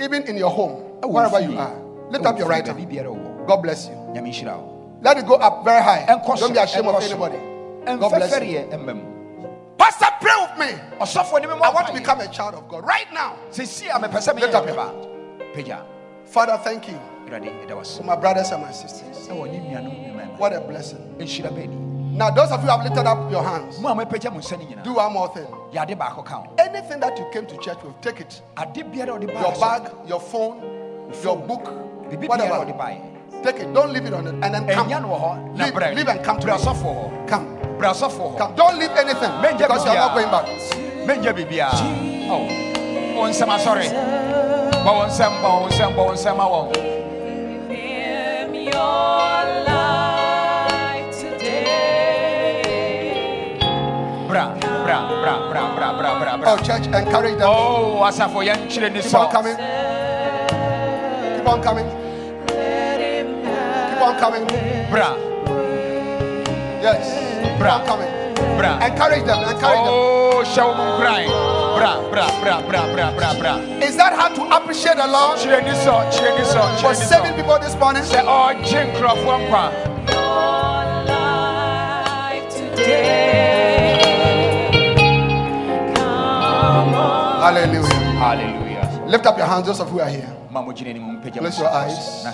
[0.02, 1.72] Even in your home, wherever you are,
[2.10, 3.46] lift up your right hand.
[3.46, 3.96] God bless you.
[5.02, 6.04] Let it go up very high.
[6.06, 7.38] Don't be ashamed of anybody.
[7.98, 8.68] God bless you.
[9.78, 10.74] Pastor, pray with me.
[11.00, 13.36] I want to become a child of God right now.
[13.56, 15.08] Lift up your hand
[15.54, 15.78] pagya
[16.26, 19.28] Father, thank you awurade ɛda wase for my brothers and my sisters.
[19.28, 20.98] sɛ wɔne nuanom nnwuma What a blessing.
[22.16, 24.58] Now, those of you who have lifted up your hands, mo a mopagya mo nsa
[24.58, 25.46] no nyinaa do one more thing.
[25.72, 28.42] yɛade baako ka ho Anything that you came to church with, take it.
[28.58, 30.60] ade biara a ɔde Your bag, your phone,
[31.22, 31.64] your book,
[32.10, 33.42] biribi biara a whatever.
[33.42, 33.72] Take it.
[33.74, 34.34] Don't leave it on it.
[34.34, 34.88] And then come.
[34.88, 36.52] ɛnya no wɔ hɔ na Leave, leave and come to me.
[37.28, 37.46] Come.
[37.78, 38.54] brɛ ɔsɔfoɔ hɔ Come.
[38.56, 40.46] Don't leave anything because you are not going back.
[41.06, 41.70] biribiaa
[42.30, 42.48] Oh,
[43.16, 44.31] oh wo
[44.84, 46.60] Bawo nsɛm bawo nsɛm bawo nsɛm awɔ.
[54.28, 54.44] Bra,
[54.84, 56.52] bra, bra, bra, bra, bra, bra, bra.
[56.52, 57.46] Oh, church, encourage them.
[57.46, 59.20] Oh, asafo yɛn kyerɛ ni sɔ.
[59.22, 59.56] Keep on coming.
[61.36, 61.88] Keep on coming.
[63.88, 64.44] Keep on coming.
[64.90, 65.14] Bra.
[66.82, 67.06] Yes.
[67.58, 67.78] Bra.
[67.78, 68.11] Keep on coming
[68.56, 68.78] bra.
[68.84, 69.38] Encourage them.
[69.42, 70.64] Encourage oh, them.
[70.64, 71.24] Oh, cry.
[71.78, 73.56] Bra, bra, bra, bra, bra, bra, bra.
[73.82, 75.38] Is that how to appreciate the Lord?
[75.38, 77.36] Cheer this up, cheer this up, cheer For this seven up.
[77.36, 78.02] people this morning.
[78.04, 79.74] Say, oh, Jim Croft, one pound.
[80.08, 83.98] Your life today.
[85.94, 87.54] Come on.
[87.54, 87.94] Hallelujah.
[88.18, 89.04] Hallelujah.
[89.06, 90.28] Lift up your hands, those of who are here.
[90.52, 92.26] Bless your eyes.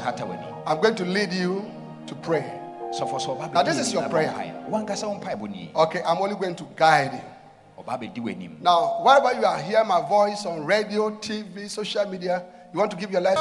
[0.66, 1.64] I'm going to lead you
[2.07, 4.30] to pray sɔfo sɛ ɔba Now, this is your prayer.
[4.30, 4.70] bɔ mpaeɛ.
[4.70, 7.82] wankasa wo mpaebɔ nie Okay, I'm only going to guide you.
[7.84, 12.45] ɔba bɛdi w'anim Now, wherever you are, hear my voice on radio, TV, social media,
[12.72, 13.39] you want to give your life,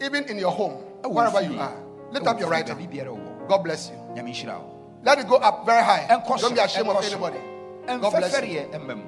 [0.00, 1.74] even in your home, oh, wherever you are.
[2.10, 3.48] Lift up oh, your right hand.
[3.48, 3.96] God bless you.
[4.14, 6.06] nyame nhyira wo Let it go up very high.
[6.08, 7.38] Don't be ashamed of anybody.
[7.86, 8.38] God bless you.
[8.38, 9.02] fɛreɛ ɛmma mu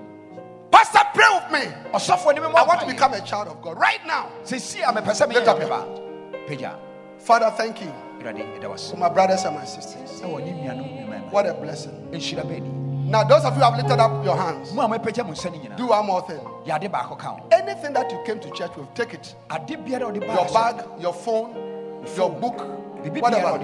[0.70, 1.72] Pastor, pray with me.
[1.92, 4.28] ɔsɔfo ne me I want to become a child of God right now.
[4.42, 5.68] sɛsi a mepɛ sɛ Lift up your
[6.48, 6.76] pagya
[7.18, 7.92] Father, thank you
[8.96, 10.22] my brothers and my sisters.
[11.30, 12.08] What a blessing.
[13.06, 14.76] Now, those of you who have lifted up your hands, do
[15.86, 16.40] one more thing.
[17.52, 19.34] Anything that you came to church with, take it.
[19.50, 21.54] Your bag, your phone,
[22.16, 22.58] your book,
[23.20, 23.58] whatever.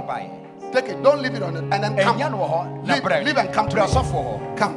[0.72, 1.02] Take it.
[1.02, 1.64] Don't leave it on it.
[1.72, 2.18] And then come.
[2.84, 3.82] Leave, leave and come to me.
[4.56, 4.74] Come.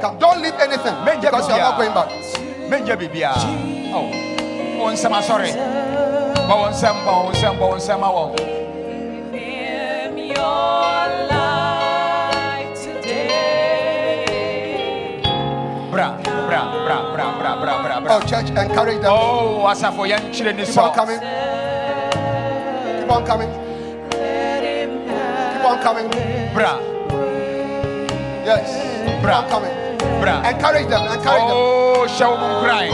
[0.00, 0.18] Come.
[0.18, 2.10] Don't leave anything because you are not going back.
[3.92, 4.10] Oh.
[4.86, 5.50] Onsema sorry.
[6.48, 8.63] Bawonsem, bawonsem, bawonsem, bawonsem.
[18.06, 19.10] Oh, church, encourage them.
[19.10, 21.20] oh asafo yɛnkyerɛ ni Keep on coming.
[23.00, 23.50] Keep on coming.
[25.52, 26.08] Keep on coming.
[26.54, 26.78] bra
[28.44, 28.68] Yes.
[29.08, 29.38] Keep Bra.
[29.40, 29.83] on coming
[30.20, 30.42] bra.
[30.48, 31.56] Encourage them, encourage them.
[31.56, 32.88] Oh, show them cry.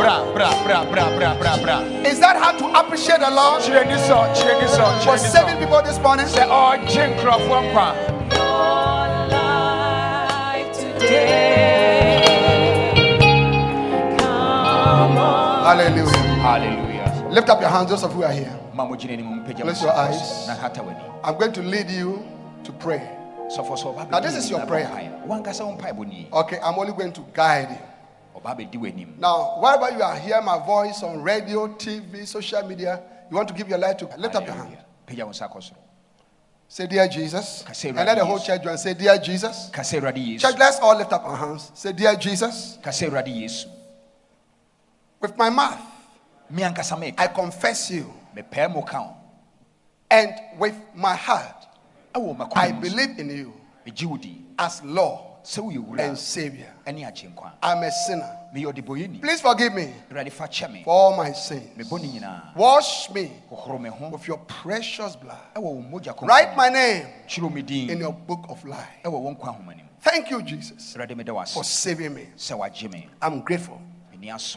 [0.00, 1.80] Bra, bra, bra, bra, bra, bra, bra.
[2.04, 3.62] Is that how to appreciate the Lord?
[3.62, 6.26] Cheer this up, cheer this up, For seven people this morning.
[6.26, 7.96] Say, oh, Jim Croft, one part.
[15.64, 16.06] Hallelujah.
[16.44, 17.28] Hallelujah.
[17.30, 18.60] Lift up your hands, those of who are here.
[18.76, 20.48] Close your eyes.
[21.24, 22.24] I'm going to lead you
[22.64, 24.86] to pray sɔfo sɛ ɔba Now, this is your prayer.
[24.88, 25.26] mpaeɛ.
[25.26, 28.40] wankasa wo mpaebɔ nie Okay, I'm only going to guide you.
[28.40, 33.00] ɔba bɛdi w'anim Now, wherever you are, hear my voice on radio, TV, social media,
[33.30, 34.68] you want to give your life to lift up your hand.
[34.68, 34.84] Hallelujah.
[35.06, 35.76] pagya wo nsa kɔ soro
[36.66, 37.62] Say, Dear Jesus.
[37.84, 38.76] And let the whole church join.
[38.78, 39.70] Say, Dear Jesus.
[39.70, 41.70] Church, let's all lift up our hands.
[41.74, 42.78] Say, Dear Jesus.
[42.82, 43.66] ka sɛ awurade
[45.20, 45.78] With my mouth,
[46.50, 48.12] me ankasa me I confess you.
[48.34, 49.08] mepɛɛ mu ka
[50.10, 51.66] And with my heart,
[52.14, 53.52] I makoma mu so believe in you
[53.86, 56.72] megye wo di as Lord sɛ woyɛ wura and Savior.
[56.86, 58.38] I'm a sinner.
[59.20, 61.68] Please forgive me awurade fa kyɛ for all my sins.
[61.76, 65.36] mebɔ ne nyinaa Wash me hohoro me ho with your precious blood.
[65.54, 67.06] ɛwɔ wo mogya kronkron Write my name
[67.90, 68.88] in your book of life.
[69.04, 72.28] ɛwɔ wo nkwa ahoma nim Thank you, Jesus, awurade meda wo for saving me.
[72.36, 73.80] sɛ wagye me I'm grateful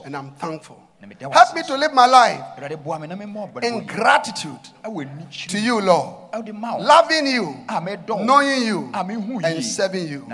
[0.06, 0.82] and I'm thankful.
[1.02, 3.86] Na meda wo Help me to live my life awurade boa me na memmɔ in
[3.86, 4.60] gratitude
[5.48, 6.32] to you, Lord.
[6.34, 10.26] ɛwode ma wo Loving you, a medɔ wo knowing you, and serving you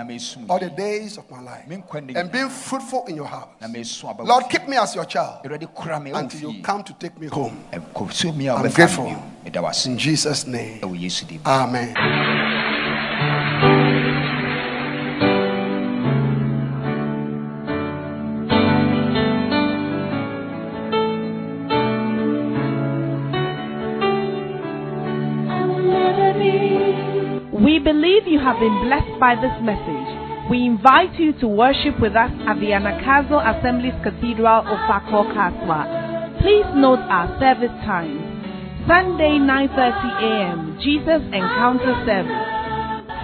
[0.48, 1.66] all the days of my life.
[1.68, 3.48] me nkwa nne And being fruitful in your house.
[3.60, 6.50] na mesu aba wo Lord, keep me as your child awurade kora me ɛwɔ until
[6.50, 7.56] you come to take me home.
[7.72, 9.04] ɛkɔsuo mi a I'm grateful.
[9.04, 10.80] me bio meda wo ase In Jesus' name.
[10.80, 11.94] ɛwɔ yesu din mu Amen.
[28.44, 30.50] Have been blessed by this message.
[30.52, 36.44] We invite you to worship with us at the Anagkazo Assemblies Cathedral of Fakor Kaswa.
[36.44, 38.20] Please note our service times.
[38.84, 40.76] Sunday 9:30 a.m.
[40.84, 42.44] Jesus Encounter Service.